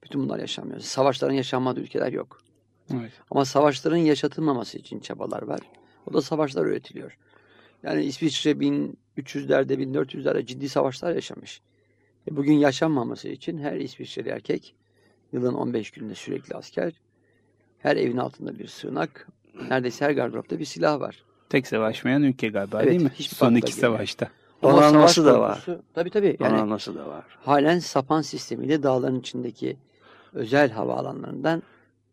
[0.03, 0.81] bütün bunlar yaşanmıyor.
[0.81, 2.38] Savaşların yaşanmadığı ülkeler yok.
[2.94, 3.12] Evet.
[3.31, 5.61] Ama savaşların yaşatılmaması için çabalar var.
[6.07, 7.18] O da savaşlar üretiliyor.
[7.83, 11.61] Yani İsviçre 1300'lerde 1400'lerde ciddi savaşlar yaşamış.
[12.31, 14.75] E bugün yaşanmaması için her İsviçreli erkek
[15.33, 16.92] yılın 15 günde sürekli asker,
[17.83, 19.29] her evin altında bir sığınak,
[19.71, 21.25] neredeyse her gardıropta bir silah var.
[21.49, 23.11] Tek savaşmayan ülke galiba Evet, değil mi?
[23.14, 24.29] hiçbir Son iki savaşta.
[24.62, 25.66] Donanması savaş da var.
[25.95, 26.37] Tabii tabii.
[26.40, 27.25] Yani Donanması da var.
[27.45, 29.77] halen sapan sistemiyle dağların içindeki
[30.33, 31.62] özel havaalanlarından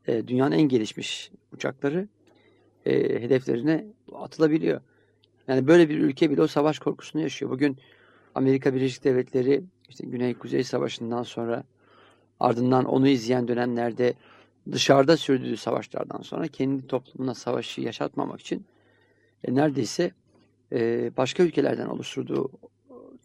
[0.08, 2.08] e, dünyanın en gelişmiş uçakları
[2.86, 4.82] e, hedeflerine atılabiliyor.
[5.48, 7.52] Yani böyle bir ülke bile o savaş korkusunu yaşıyor.
[7.52, 7.78] Bugün
[8.36, 11.64] Amerika Birleşik Devletleri işte Güney-Kuzey Savaşı'ndan sonra
[12.40, 14.14] ardından onu izleyen dönemlerde
[14.72, 18.66] dışarıda sürdüğü savaşlardan sonra kendi toplumuna savaşı yaşatmamak için
[19.44, 20.12] e, neredeyse
[20.72, 22.52] e, başka ülkelerden oluşturduğu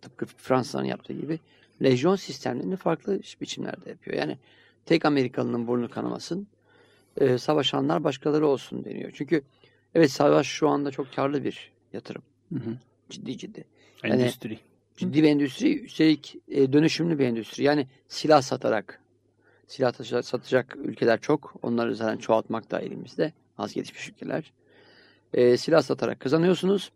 [0.03, 1.39] tıpkı Fransa'nın yaptığı gibi
[1.83, 4.17] lejyon sistemlerini farklı biçimlerde yapıyor.
[4.17, 4.39] Yani
[4.87, 6.47] tek Amerikalının burnu kanamasın,
[7.21, 9.11] e, savaşanlar başkaları olsun deniyor.
[9.15, 9.43] Çünkü
[9.95, 12.23] evet savaş şu anda çok karlı bir yatırım.
[12.53, 12.77] Hı hı.
[13.11, 13.65] Ciddi ciddi.
[14.05, 14.59] Yani- Endüstri.
[14.97, 17.65] Ciddi bir endüstri, üstelik e, dönüşümlü bir endüstri.
[17.65, 19.01] Yani silah satarak,
[19.69, 21.55] silah satacak ülkeler çok.
[21.63, 23.33] Onları zaten çoğaltmak da elimizde.
[23.59, 24.53] Az gelişmiş ülkeler.
[25.35, 26.91] E, silah satarak kazanıyorsunuz.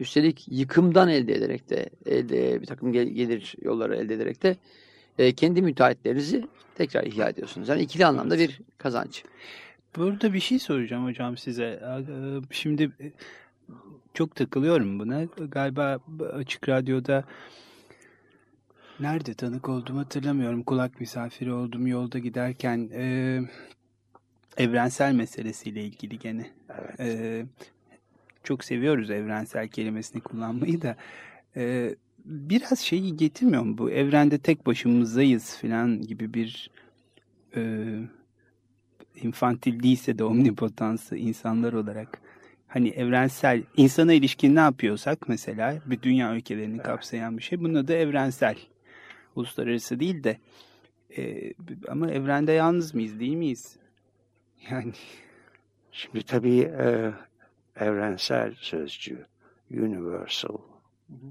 [0.00, 4.56] Üstelik yıkımdan elde ederek de, elde, bir takım gel- gelir yolları elde ederek de
[5.18, 7.68] e, kendi müteahhitlerinizi tekrar ihya ediyorsunuz.
[7.68, 9.24] Yani ikili anlamda bir kazanç.
[9.96, 11.64] Burada bir şey soracağım hocam size.
[11.64, 13.12] Ee, Şimdi e,
[14.14, 15.24] çok takılıyorum buna.
[15.24, 15.98] Galiba
[16.32, 17.24] Açık Radyo'da
[19.00, 20.62] nerede tanık oldum hatırlamıyorum.
[20.62, 23.40] Kulak misafiri oldum yolda giderken e,
[24.56, 26.50] evrensel meselesiyle ilgili gene.
[26.78, 27.00] Evet.
[27.00, 27.46] E,
[28.44, 30.96] çok seviyoruz evrensel kelimesini kullanmayı da.
[31.56, 33.90] E, biraz şeyi getirmiyor mu bu?
[33.90, 36.70] Evrende tek başımızdayız falan gibi bir
[37.56, 37.84] e,
[39.22, 42.20] infantil değilse de omnipotansı insanlar olarak
[42.68, 47.94] hani evrensel insana ilişkin ne yapıyorsak mesela bir dünya ülkelerini kapsayan bir şey bunun da
[47.94, 48.56] evrensel
[49.40, 50.38] uluslararası değil de
[51.16, 51.52] e,
[51.88, 53.76] ama evrende yalnız mıyız değil miyiz?
[54.70, 54.92] Yani
[55.92, 57.12] Şimdi tabii e,
[57.76, 59.26] evrensel sözcüğü,
[59.70, 60.58] universal,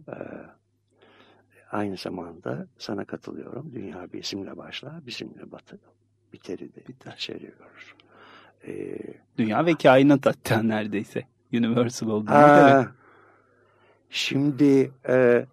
[0.08, 0.16] e,
[1.72, 3.72] aynı zamanda sana katılıyorum.
[3.74, 5.80] Dünya bizimle başlar, bizimle batı,
[6.34, 6.82] biteri de
[7.16, 7.96] içeriyor.
[8.68, 8.98] E,
[9.38, 12.92] dünya ve kainat hatta neredeyse universal olduğuna Aa.
[14.10, 15.46] Şimdi e,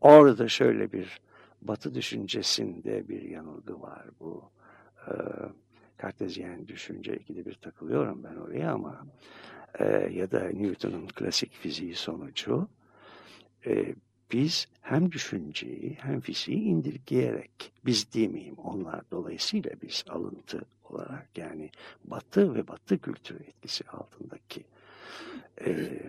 [0.00, 1.20] orada şöyle bir
[1.64, 4.50] batı düşüncesinde bir yanılgı var bu.
[5.08, 5.12] E,
[5.96, 9.06] Kartezyen düşünce ikide bir takılıyorum ben oraya ama
[9.78, 12.68] e, ya da Newton'un klasik fiziği sonucu
[13.66, 13.94] e,
[14.32, 21.70] biz hem düşünceyi hem fiziği indirgeyerek biz demeyeyim onlar dolayısıyla biz alıntı olarak yani
[22.04, 24.64] batı ve batı kültürü etkisi altındaki
[25.66, 26.00] e,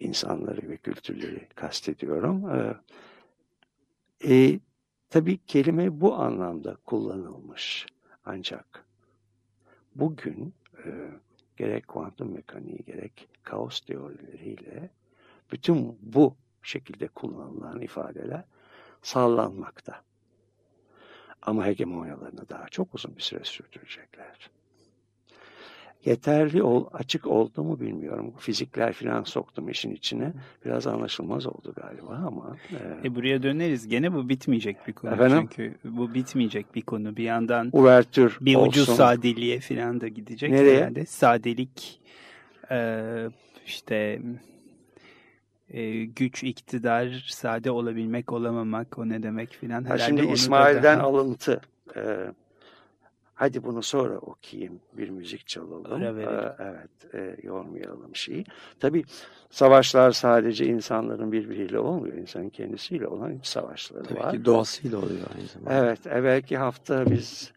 [0.00, 2.50] insanları ve kültürleri kastediyorum.
[2.50, 2.76] E,
[4.30, 4.60] e,
[5.14, 7.86] tabii kelime bu anlamda kullanılmış.
[8.24, 8.84] Ancak
[9.94, 11.10] bugün e,
[11.56, 14.90] gerek kuantum mekaniği gerek kaos teorileriyle
[15.52, 18.44] bütün bu şekilde kullanılan ifadeler
[19.02, 20.02] sallanmakta.
[21.42, 24.50] Ama hegemonyalarını daha çok uzun bir süre sürdürecekler.
[26.04, 28.34] Yeterli ol, açık oldu mu bilmiyorum.
[28.38, 30.32] Fizikler falan soktum işin içine.
[30.64, 32.56] Biraz anlaşılmaz oldu galiba ama.
[33.04, 33.88] E, E buraya döneriz.
[33.88, 35.10] Gene bu bitmeyecek bir konu.
[35.14, 35.38] Efendim?
[35.40, 37.16] Çünkü bu bitmeyecek bir konu.
[37.16, 38.68] Bir yandan uvertür bir olsun.
[38.68, 40.76] ucuz sadeliğe falan da gidecek Nereye?
[40.80, 41.06] herhalde.
[41.06, 42.00] Sadelik
[42.70, 43.00] e,
[43.66, 44.20] işte
[45.70, 49.84] e, güç, iktidar, sade olabilmek, olamamak o ne demek filan.
[49.84, 51.60] Ha, şimdi İsmail'den daha- alıntı.
[51.96, 52.00] Ee,
[53.34, 54.80] hadi bunu sonra okuyayım.
[54.92, 56.00] Bir müzik çalalım.
[56.00, 56.28] Verelim.
[56.28, 58.44] Ee, evet, e, yormayalım şeyi.
[58.80, 59.04] Tabii
[59.50, 62.16] savaşlar sadece insanların birbiriyle olmuyor.
[62.16, 64.32] İnsanın kendisiyle olan savaşları Tabii var.
[64.32, 65.74] ki doğasıyla oluyor aynı zamanda.
[65.74, 67.52] Evet, evvelki hafta biz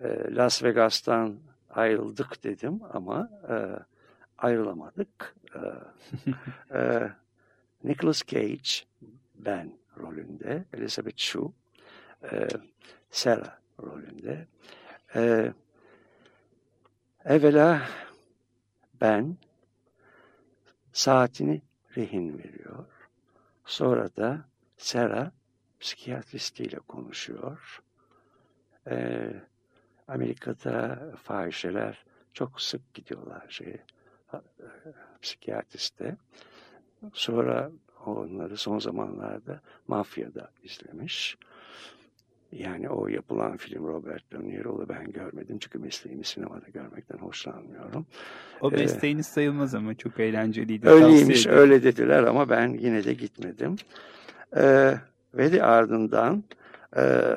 [0.00, 1.36] e, Las Vegas'tan
[1.70, 3.56] ayrıldık dedim ama e,
[4.38, 5.34] ayrılamadık.
[5.54, 5.60] E,
[6.78, 7.10] e,
[7.84, 8.86] Nicolas Cage,
[9.34, 11.48] ben rolünde, Elizabeth Shue,
[12.32, 12.48] e,
[13.10, 14.46] Sarah rolünde.
[15.14, 15.52] E,
[17.24, 17.82] evvela
[19.00, 19.36] ben
[20.92, 21.62] saatini
[21.96, 22.86] rehin veriyor.
[23.64, 24.44] Sonra da
[24.76, 25.30] Sarah
[25.80, 27.82] psikiyatristiyle konuşuyor.
[28.86, 29.32] Ee,
[30.08, 33.80] Amerika'da fahişeler çok sık gidiyorlar şey,
[35.22, 36.16] psikiyatriste.
[37.12, 37.70] Sonra
[38.06, 41.36] onları son zamanlarda mafyada izlemiş.
[42.52, 45.58] Yani o yapılan film Robert De Niro'lu ben görmedim.
[45.58, 48.06] Çünkü mesleğimi sinemada görmekten hoşlanmıyorum.
[48.60, 50.88] O e, mesleğiniz sayılmaz ama çok eğlenceliydi.
[50.88, 53.76] Öyleymiş, öyle dediler ama ben yine de gitmedim.
[54.56, 54.94] Ee,
[55.34, 56.44] ve de ardından
[56.96, 57.36] e,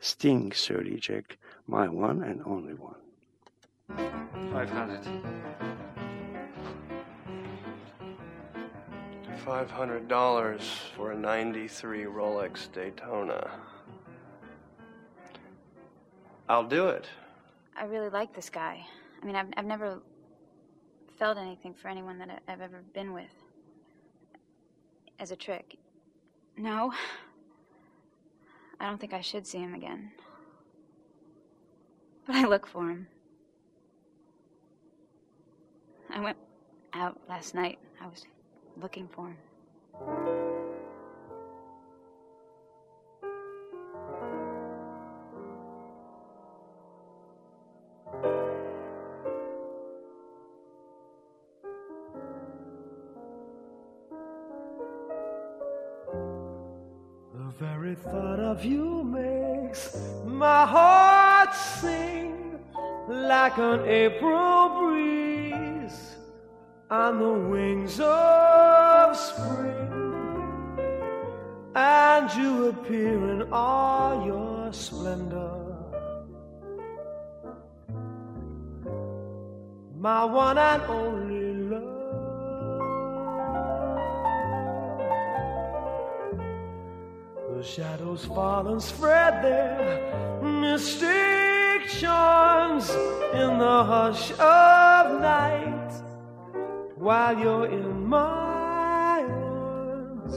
[0.00, 2.96] Sting söyleyecek My One and Only One.
[4.54, 5.95] 500.
[9.46, 10.60] $2,500
[10.96, 13.48] for a 93 Rolex Daytona.
[16.48, 17.06] I'll do it.
[17.76, 18.84] I really like this guy.
[19.22, 20.00] I mean, I've, I've never
[21.16, 23.30] felt anything for anyone that I've ever been with.
[25.20, 25.76] As a trick.
[26.56, 26.92] No.
[28.80, 30.10] I don't think I should see him again.
[32.26, 33.06] But I look for him.
[36.10, 36.36] I went
[36.92, 37.78] out last night.
[38.02, 38.24] I was
[38.76, 39.34] looking for.
[57.34, 62.58] The very thought of you makes my heart sing
[63.08, 64.85] like an April breeze
[66.90, 69.92] on the wings of spring.
[71.74, 75.62] And you appear in all your splendor.
[79.98, 81.82] My one and only love.
[87.56, 92.88] The shadows fall and spread their mystic charms
[93.34, 96.05] in the hush of night
[97.06, 100.34] while you're in my arms.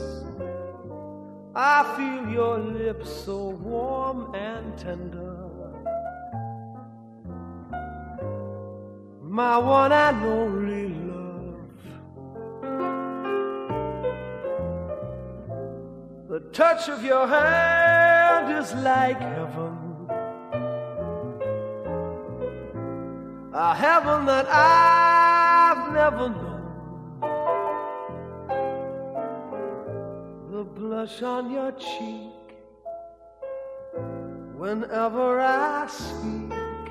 [1.55, 3.38] I feel your lips so
[3.70, 5.36] warm and tender.
[9.24, 11.80] My one and only love.
[16.30, 19.76] The touch of your hand is like heaven.
[23.53, 26.48] A heaven that I've never known.
[30.89, 32.57] Blush on your cheek
[34.57, 36.89] whenever I speak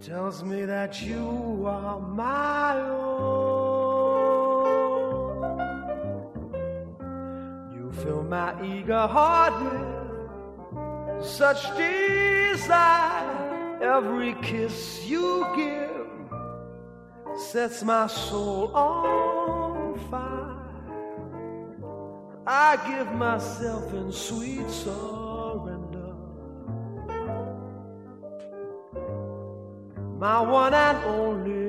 [0.00, 3.04] tells me that you are my own.
[7.74, 13.28] You fill my eager heart with such desire.
[13.82, 16.08] Every kiss you give
[17.38, 20.43] sets my soul on fire.
[22.46, 26.14] I give myself in sweet surrender.
[30.18, 31.64] My one and only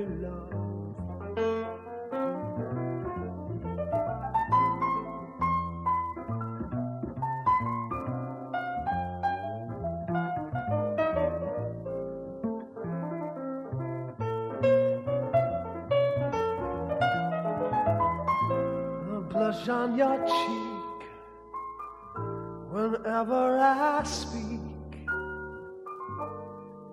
[19.69, 20.64] on your cheek
[23.15, 24.59] whenever I speak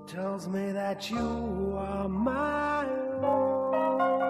[0.07, 2.87] tells me that you are my
[3.23, 4.23] own.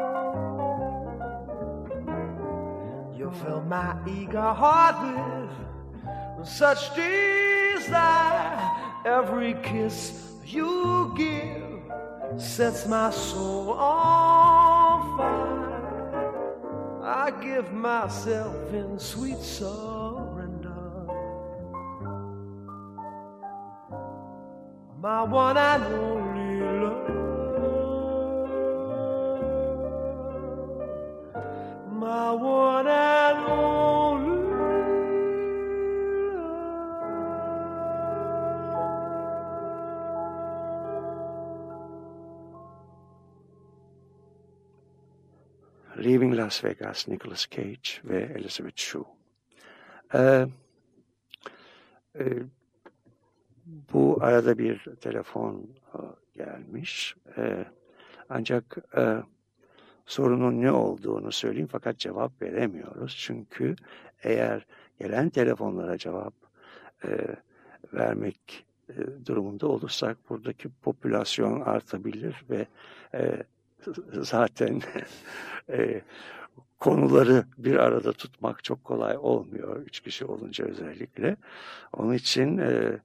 [3.14, 4.96] You fill my eager heart
[6.38, 8.70] with such desire.
[9.04, 11.82] Every kiss you give
[12.40, 17.02] sets my soul on fire.
[17.02, 20.01] I give myself in sweet surrender.
[25.22, 27.08] My one and only love.
[31.92, 34.36] My one and only
[36.34, 36.74] love.
[45.98, 49.06] Leaving Las Vegas, Nicolas Cage ve Elizabeth Shue.
[50.14, 50.46] E,
[52.14, 52.51] bu
[54.22, 55.98] arada bir telefon e,
[56.34, 57.16] gelmiş.
[57.36, 57.64] E,
[58.28, 59.16] ancak e,
[60.06, 63.16] sorunun ne olduğunu söyleyeyim fakat cevap veremiyoruz.
[63.18, 63.76] Çünkü
[64.22, 64.66] eğer
[65.00, 66.34] gelen telefonlara cevap
[67.92, 68.66] vermek
[69.26, 72.66] durumunda olursak buradaki popülasyon artabilir ve
[74.12, 74.82] zaten
[76.80, 79.82] konuları bir arada tutmak çok kolay olmuyor.
[79.82, 81.36] Üç kişi olunca özellikle.
[81.92, 82.98] Onun için e,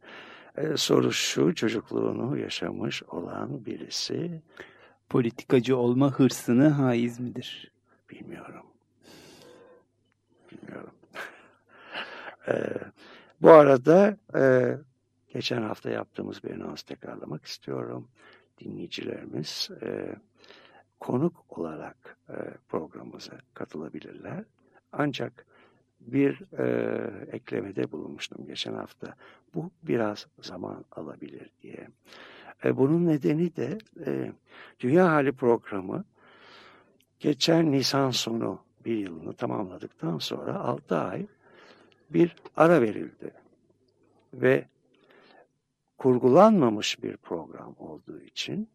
[0.58, 4.42] e, soru şu çocukluğunu yaşamış olan birisi
[5.10, 7.72] Politikacı olma hırsını haiz midir?
[8.10, 8.66] bilmiyorum.
[10.52, 10.94] Bilmiyorum.
[12.48, 12.54] e,
[13.42, 14.78] bu arada e,
[15.34, 18.08] geçen hafta yaptığımız bir anons tekrarlamak istiyorum.
[18.60, 20.16] Dinleyicilerimiz e,
[21.00, 22.36] konuk olarak e,
[22.68, 24.44] programımıza katılabilirler.
[24.92, 25.46] Ancak
[26.08, 29.16] bir e, eklemede bulunmuştum geçen hafta.
[29.56, 31.88] Bu biraz zaman alabilir diye.
[32.66, 34.32] E, bunun nedeni de e,
[34.80, 36.04] Dünya Hali programı
[37.20, 41.28] geçen Nisan sonu bir yılını tamamladıktan sonra 6 ay
[42.10, 43.32] bir ara verildi.
[44.34, 44.66] Ve
[45.98, 48.70] kurgulanmamış bir program olduğu için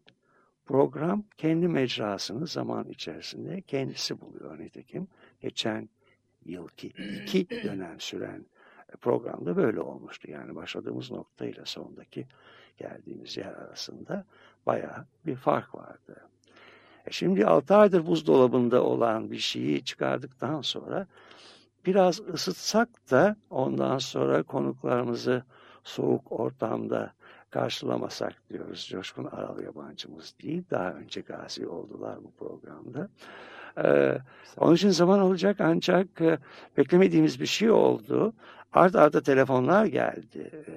[0.65, 4.59] program kendi mecrasını zaman içerisinde kendisi buluyor.
[4.59, 5.07] Nitekim
[5.41, 5.89] geçen
[6.45, 8.45] yılki iki dönem süren
[9.01, 10.31] programda böyle olmuştu.
[10.31, 12.27] Yani başladığımız noktayla sondaki
[12.77, 14.25] geldiğimiz yer arasında
[14.65, 16.27] bayağı bir fark vardı.
[17.05, 21.07] E şimdi 6 aydır buzdolabında olan bir şeyi çıkardıktan sonra
[21.85, 25.43] biraz ısıtsak da ondan sonra konuklarımızı
[25.83, 27.13] soğuk ortamda
[27.49, 28.87] karşılamasak diyoruz.
[28.91, 30.63] Coşkun Aral yabancımız değil.
[30.71, 33.09] Daha önce gazi oldular bu programda.
[33.77, 34.17] Ee,
[34.57, 36.37] onun için zaman olacak ancak e,
[36.77, 38.33] beklemediğimiz bir şey oldu.
[38.73, 40.73] Art arda telefonlar geldi e,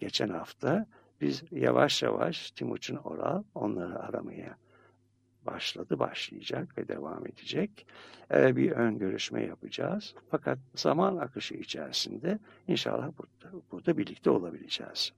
[0.00, 0.86] geçen hafta.
[1.20, 4.56] Biz yavaş yavaş Timuçin Oral onları aramaya
[5.46, 7.86] başladı, başlayacak ve devam edecek.
[8.34, 10.14] Ee, bir ön görüşme yapacağız.
[10.30, 15.12] Fakat zaman akışı içerisinde inşallah burada, burada birlikte olabileceğiz.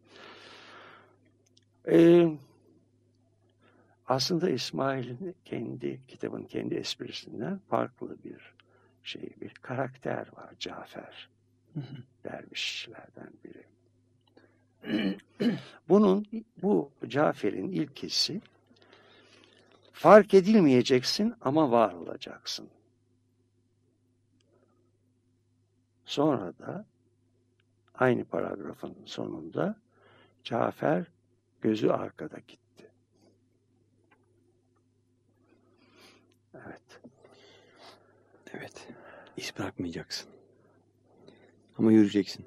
[1.89, 2.29] Ee,
[4.07, 8.55] aslında İsmail'in kendi kitabın kendi esprisinden farklı bir
[9.03, 11.29] şey, bir karakter var Cafer.
[12.25, 13.65] Dervişlerden biri.
[15.89, 16.27] Bunun,
[16.63, 18.41] bu Cafer'in ilkesi
[19.93, 22.69] fark edilmeyeceksin ama var olacaksın.
[26.05, 26.87] Sonra da
[27.95, 29.77] aynı paragrafın sonunda
[30.45, 31.07] Cafer
[31.61, 32.91] gözü arkada gitti.
[36.55, 37.01] Evet.
[38.53, 38.89] Evet.
[39.37, 40.29] İz bırakmayacaksın.
[41.79, 42.47] Ama yürüyeceksin.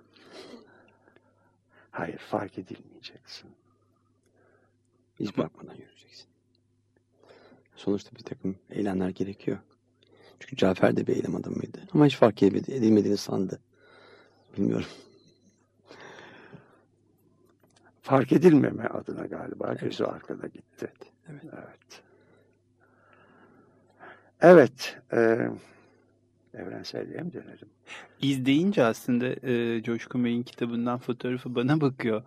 [1.91, 3.49] Hayır, fark edilmeyeceksin.
[5.19, 6.27] İz bırakmadan yürüyeceksin.
[7.75, 9.57] Sonuçta bir takım eylemler gerekiyor.
[10.39, 11.87] Çünkü Cafer de bir eylem adamıydı.
[11.93, 13.59] Ama hiç fark edilmediğini sandı.
[14.57, 14.87] Bilmiyorum.
[18.01, 19.79] Fark edilmeme adına galiba Evet.
[19.79, 20.93] gözü arkada gitti.
[21.29, 21.43] Evet.
[21.53, 22.03] Evet.
[24.45, 24.97] Evet.
[25.13, 25.17] E,
[26.53, 27.69] evrenselliğe mi dönelim?
[28.21, 32.23] İz deyince aslında e, Coşkun Bey'in kitabından fotoğrafı bana bakıyor.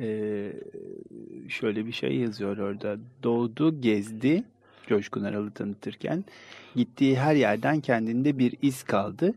[0.00, 0.52] E,
[1.48, 2.96] şöyle bir şey yazıyor orada.
[3.22, 4.44] Doğdu, gezdi
[4.86, 6.24] Coşkun Aral'ı tanıtırken.
[6.76, 9.34] Gittiği her yerden kendinde bir iz kaldı.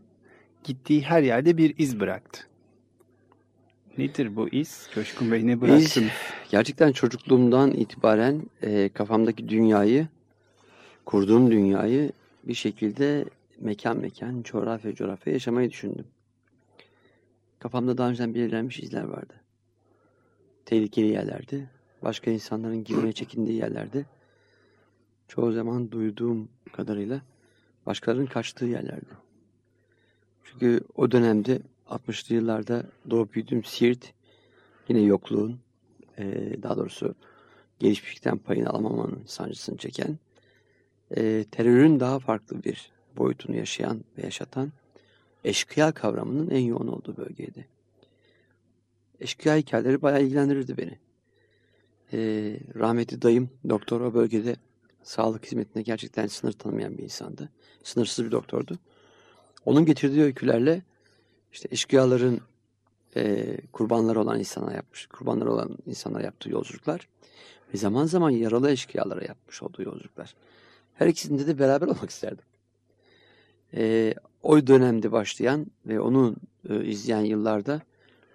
[0.64, 2.40] Gittiği her yerde bir iz bıraktı.
[3.98, 4.88] Nedir bu iz?
[4.94, 6.08] Coşkun Bey ne bıraktınız?
[6.50, 10.08] Gerçekten çocukluğumdan itibaren e, kafamdaki dünyayı,
[11.06, 12.12] kurduğum dünyayı
[12.44, 13.24] bir şekilde
[13.60, 16.06] mekan mekan, coğrafya coğrafya yaşamayı düşündüm.
[17.58, 19.34] Kafamda daha önceden belirlenmiş izler vardı.
[20.64, 21.66] Tehlikeli yerlerde,
[22.02, 24.04] başka insanların girmeye çekindiği yerlerde,
[25.28, 27.20] çoğu zaman duyduğum kadarıyla
[27.86, 29.10] başkalarının kaçtığı yerlerde.
[30.44, 34.12] Çünkü o dönemde 60'lı yıllarda doğup büyüdüğüm Siirt
[34.88, 35.58] yine yokluğun,
[36.62, 37.14] daha doğrusu
[37.78, 40.18] gelişmişlikten payını alamamanın sancısını çeken,
[41.16, 44.72] eee, terörün daha farklı bir boyutunu yaşayan ve yaşatan
[45.44, 47.68] eşkıya kavramının en yoğun olduğu bölgeydi.
[49.20, 50.98] Eşkıya hikayeleri bayağı ilgilendirirdi beni.
[52.12, 54.56] Eee, rahmetli dayım doktor o bölgede
[55.02, 57.50] sağlık hizmetine gerçekten sınır tanımayan bir insandı.
[57.82, 58.78] Sınırsız bir doktordu.
[59.64, 60.82] Onun getirdiği öykülerle
[61.52, 62.40] işte eşkıyaların
[63.16, 67.08] eee kurbanları olan insana yapmış, kurbanları olan insanlara yaptığı yolculuklar
[67.74, 70.34] ve zaman zaman yaralı eşkıyalara yapmış olduğu yolculuklar.
[70.98, 72.44] Her ikisinde de beraber olmak isterdim.
[73.72, 76.36] Eee, o dönemde başlayan ve onu
[76.68, 77.82] e, izleyen yıllarda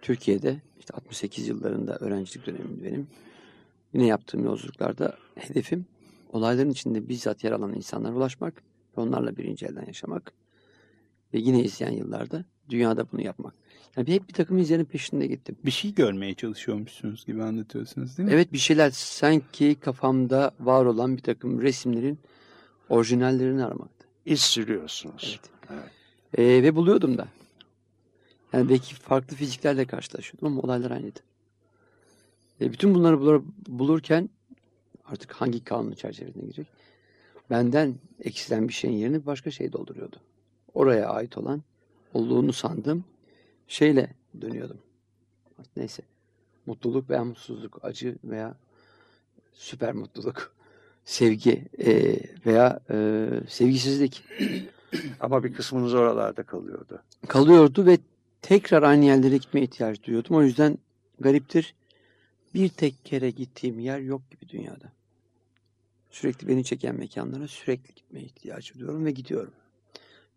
[0.01, 3.07] Türkiye'de işte 68 yıllarında öğrencilik dönemim benim.
[3.93, 5.85] Yine yaptığım yolculuklarda hedefim
[6.33, 8.53] olayların içinde bizzat yer alan insanlara ulaşmak
[8.97, 10.31] ve onlarla birinci elden yaşamak.
[11.33, 13.53] Ve yine izleyen yıllarda dünyada bunu yapmak.
[13.97, 15.55] Yani hep bir takım izlerin peşinde gittim.
[15.65, 18.33] Bir şey görmeye çalışıyormuşsunuz gibi anlatıyorsunuz değil mi?
[18.35, 22.19] Evet bir şeyler sanki kafamda var olan bir takım resimlerin
[22.91, 24.07] orijinallerini aramaktı.
[24.25, 25.39] İz sürüyorsunuz.
[25.69, 25.91] Evet.
[26.37, 27.27] Ee, ve buluyordum da.
[28.53, 31.19] Yani belki farklı fiziklerle karşılaşıyordum ama olaylar aynıydı.
[32.61, 34.29] E, bütün bunları bulur, bulurken
[35.05, 36.67] artık hangi kanun çerçevesine girecek?
[37.49, 40.15] Benden eksilen bir şeyin yerini başka şey dolduruyordu.
[40.73, 41.63] Oraya ait olan
[42.13, 43.03] olduğunu sandığım
[43.67, 44.77] şeyle dönüyordum.
[45.77, 46.03] Neyse.
[46.65, 48.55] Mutluluk veya mutsuzluk, acı veya
[49.53, 50.55] süper mutluluk.
[51.05, 54.23] Sevgi e, veya e, sevgisizlik
[55.19, 57.03] Ama bir kısmınız oralarda kalıyordu.
[57.27, 57.97] kalıyordu ve
[58.41, 60.35] tekrar aynı yerlere gitmeye ihtiyaç duyuyordum.
[60.35, 60.77] O yüzden
[61.19, 61.75] gariptir.
[62.53, 64.91] Bir tek kere gittiğim yer yok gibi dünyada.
[66.09, 69.53] Sürekli beni çeken mekanlara sürekli gitmeye ihtiyaç duyuyorum ve gidiyorum.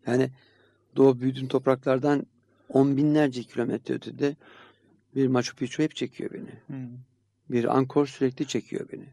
[0.07, 0.29] Yani
[0.95, 2.25] doğup büyüdüğüm topraklardan
[2.69, 4.35] on binlerce kilometre ötede
[5.15, 6.79] bir Machu Picchu hep çekiyor beni.
[7.49, 9.05] Bir Angkor sürekli çekiyor beni.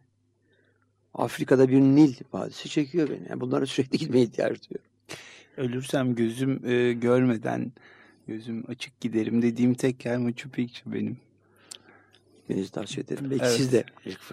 [1.15, 3.29] Afrika'da bir Nil vadisi çekiyor beni.
[3.31, 4.91] Yani bunlara sürekli gitmeye ihtiyaç duyuyorum.
[5.57, 7.73] Ölürsem gözüm e, görmeden
[8.27, 11.17] gözüm açık giderim dediğim tek yer Machu Picchu benim.
[12.49, 13.31] Deniz tavsiye ederim.
[13.31, 13.55] Belki Evet.
[13.57, 13.85] siz de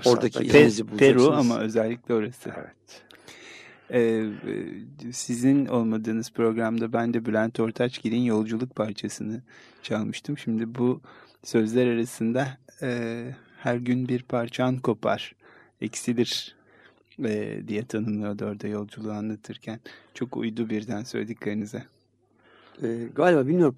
[0.06, 0.40] Oradaki.
[0.40, 1.52] Pe- izinizi Peru bulacaksınız.
[1.52, 2.52] ama özellikle orası.
[2.58, 3.02] Evet.
[3.94, 4.26] Ee,
[5.12, 9.42] sizin olmadığınız programda ben de Bülent Ortaçgil'in yolculuk parçasını
[9.84, 10.38] çalmıştım.
[10.38, 11.02] Şimdi bu
[11.44, 13.22] sözler arasında e,
[13.58, 15.36] her gün bir parçan kopar,
[15.82, 16.56] eksilir
[17.26, 19.80] e, diye tanımlıyordu orada yolculuğu anlatırken.
[20.14, 21.84] Çok uydu birden söylediklerinize.
[22.84, 23.76] Ee, galiba bilmiyorum.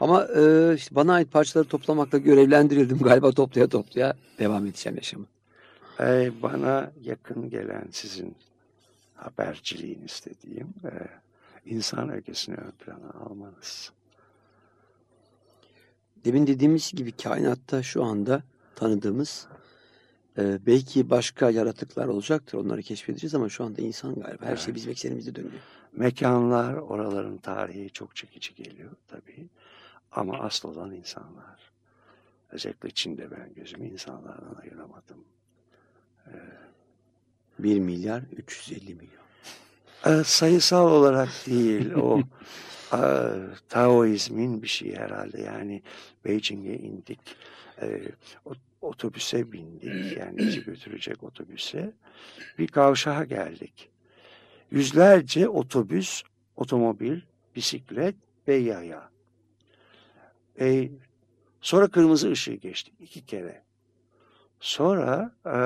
[0.00, 2.98] Ama e, işte bana ait parçaları toplamakla görevlendirildim.
[3.02, 5.26] Galiba toplaya toplaya devam edeceğim yaşamı.
[6.00, 8.36] Ee, bana yakın gelen sizin
[9.14, 10.92] haberciliğiniz dediğim e,
[11.66, 13.92] insan öyküsünü ön plana almanız.
[16.24, 18.42] Demin dediğimiz gibi kainatta şu anda
[18.76, 19.46] tanıdığımız
[20.38, 22.58] e, belki başka yaratıklar olacaktır.
[22.58, 24.46] Onları keşfedeceğiz ama şu anda insan galiba.
[24.46, 24.74] Her şey Evet.
[24.74, 25.52] bizim eksenimizde dönüyor.
[25.92, 29.48] Mekanlar, oraların tarihi çok çekici geliyor tabii.
[30.12, 31.72] Ama asıl olan insanlar.
[32.50, 35.24] Özellikle Çin'de ben gözümü insanlardan ayıramadım.
[37.58, 39.24] 1 milyar 350 milyon.
[40.06, 42.20] Ee, sayısal olarak değil o
[42.92, 43.00] e,
[43.68, 45.82] Taoizmin bir şeyi herhalde yani
[46.24, 47.36] Beijing'e indik
[47.82, 48.02] e,
[48.44, 48.54] o-
[48.84, 50.16] otobüse bindik.
[50.18, 51.92] Yani bizi götürecek otobüse.
[52.58, 53.90] Bir kavşağa geldik.
[54.70, 56.22] Yüzlerce otobüs
[56.56, 57.20] otomobil
[57.56, 58.14] bisiklet
[58.48, 59.10] ve yaya.
[60.60, 60.90] E,
[61.60, 63.62] sonra kırmızı ışığı geçtik iki kere.
[64.60, 65.56] Sonra e,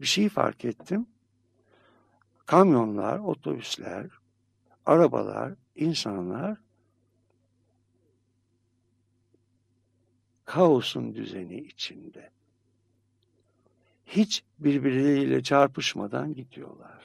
[0.00, 1.06] bir şey fark ettim.
[2.46, 4.06] Kamyonlar, otobüsler,
[4.86, 6.58] arabalar, insanlar
[10.50, 12.30] kaosun düzeni içinde.
[14.06, 17.04] Hiç birbirleriyle çarpışmadan gidiyorlar.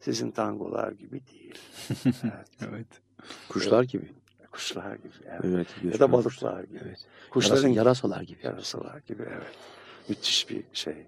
[0.00, 1.58] Sizin tangolar gibi değil.
[2.04, 2.48] Evet.
[2.70, 2.86] Evet.
[3.48, 4.12] Kuşlar gibi.
[4.50, 5.12] Kuşlar gibi.
[5.26, 5.44] Evet.
[5.44, 6.80] Evet, Ya da balıklar gibi.
[6.84, 7.06] Evet.
[7.30, 8.38] Kuşların Yarasa- yarasalar gibi.
[8.42, 9.54] Yarasalar gibi evet.
[10.08, 11.06] Müthiş bir şey.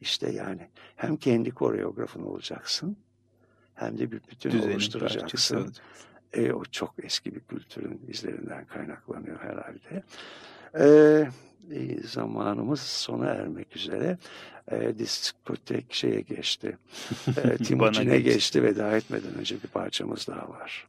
[0.00, 2.96] İşte yani hem kendi koreografın olacaksın
[3.74, 5.74] hem de bir bütün Düzenin parçası oluşturacaksın.
[6.32, 10.02] E, o çok eski bir kültürün izlerinden kaynaklanıyor herhalde.
[10.74, 10.86] E,
[11.70, 14.18] e, zamanımız sona ermek üzere.
[14.70, 16.78] E, diskotek şeye geçti.
[17.44, 18.34] E, Timuçin'e geçti.
[18.34, 18.62] geçti.
[18.62, 20.88] Veda etmeden önce bir parçamız daha var.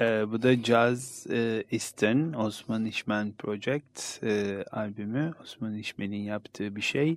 [0.00, 5.32] Ee, bu da Jazz e, Eastern Osman İşmen Project e, albümü.
[5.42, 7.16] Osman İşmen'in yaptığı bir şey.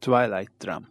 [0.00, 0.86] Twilight Drum.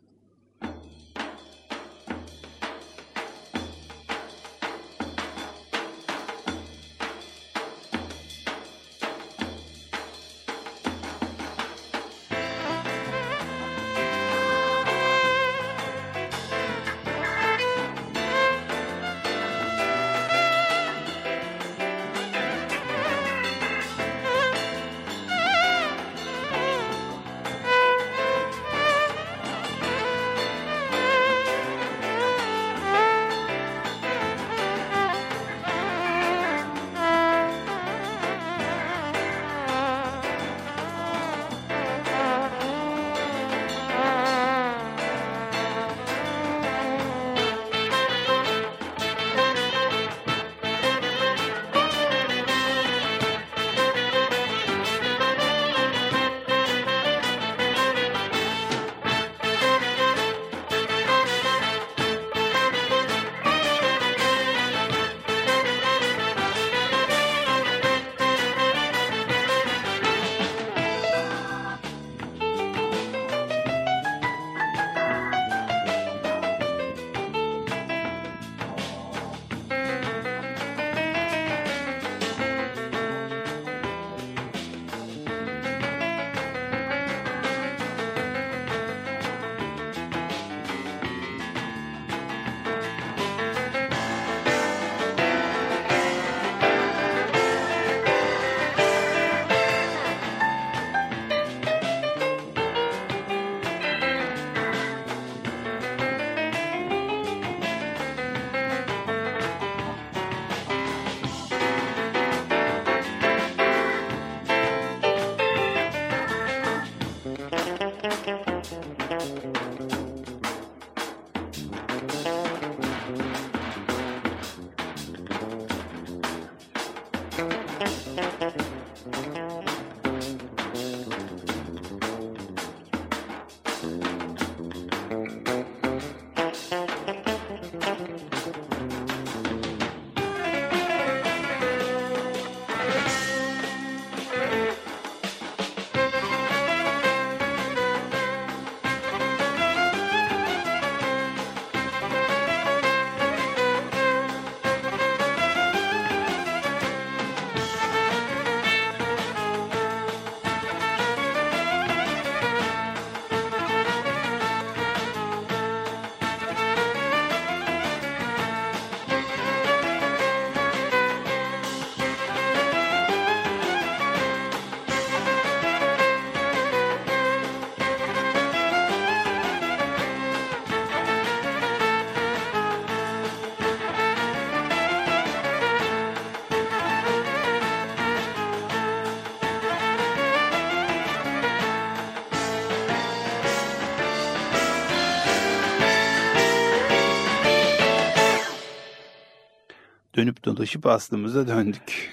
[200.46, 202.10] Dönüp dolaşıp aslımıza döndük.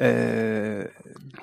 [0.00, 0.88] Ee,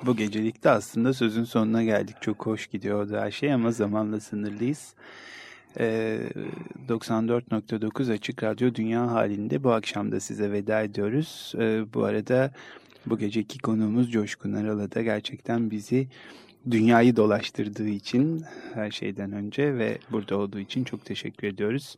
[0.02, 2.16] bu gecelikte aslında sözün sonuna geldik.
[2.20, 4.94] Çok hoş gidiyordu her şey ama zamanla sınırlıyız.
[5.78, 6.20] Ee,
[6.88, 11.52] 94.9 Açık Radyo Dünya halinde bu akşam da size veda ediyoruz.
[11.58, 12.52] Ee, bu arada
[13.06, 16.08] bu geceki konuğumuz Coşkun Aral'a da gerçekten bizi
[16.70, 18.44] dünyayı dolaştırdığı için
[18.74, 21.96] her şeyden önce ve burada olduğu için çok teşekkür ediyoruz.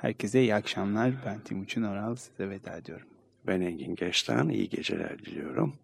[0.00, 1.12] Herkese iyi akşamlar.
[1.26, 2.16] Ben Timuçin Oral.
[2.16, 3.06] Size veda ediyorum.
[3.46, 4.48] Ben Engin Geçten.
[4.48, 5.74] iyi geceler diliyorum.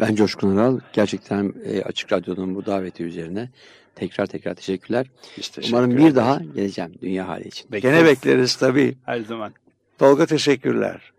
[0.00, 0.80] Ben Coşkun Aral.
[0.92, 3.50] Gerçekten e, Açık Radyo'nun bu daveti üzerine
[3.94, 5.06] tekrar tekrar teşekkürler.
[5.36, 7.70] teşekkür Umarım bir daha geleceğim dünya hali için.
[7.70, 8.96] Gene bekleriz tabii.
[9.04, 9.52] Her zaman.
[9.98, 11.12] Tolga teşekkürler.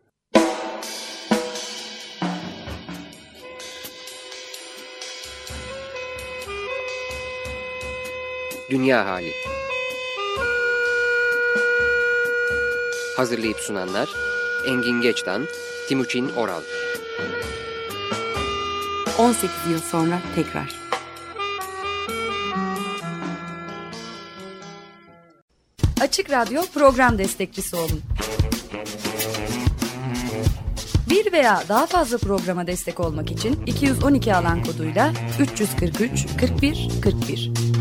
[8.69, 9.31] Dünya Hali
[13.18, 14.09] Hazırlayıp sunanlar
[14.68, 15.45] Engin Geçtan,
[15.88, 16.61] Timuçin Oral
[19.18, 20.84] 18 yıl sonra tekrar.
[26.01, 28.01] Açık Radyo program destekçisi olun.
[31.09, 37.72] Bir veya daha fazla programa destek olmak için 212 alan koduyla 343 41 41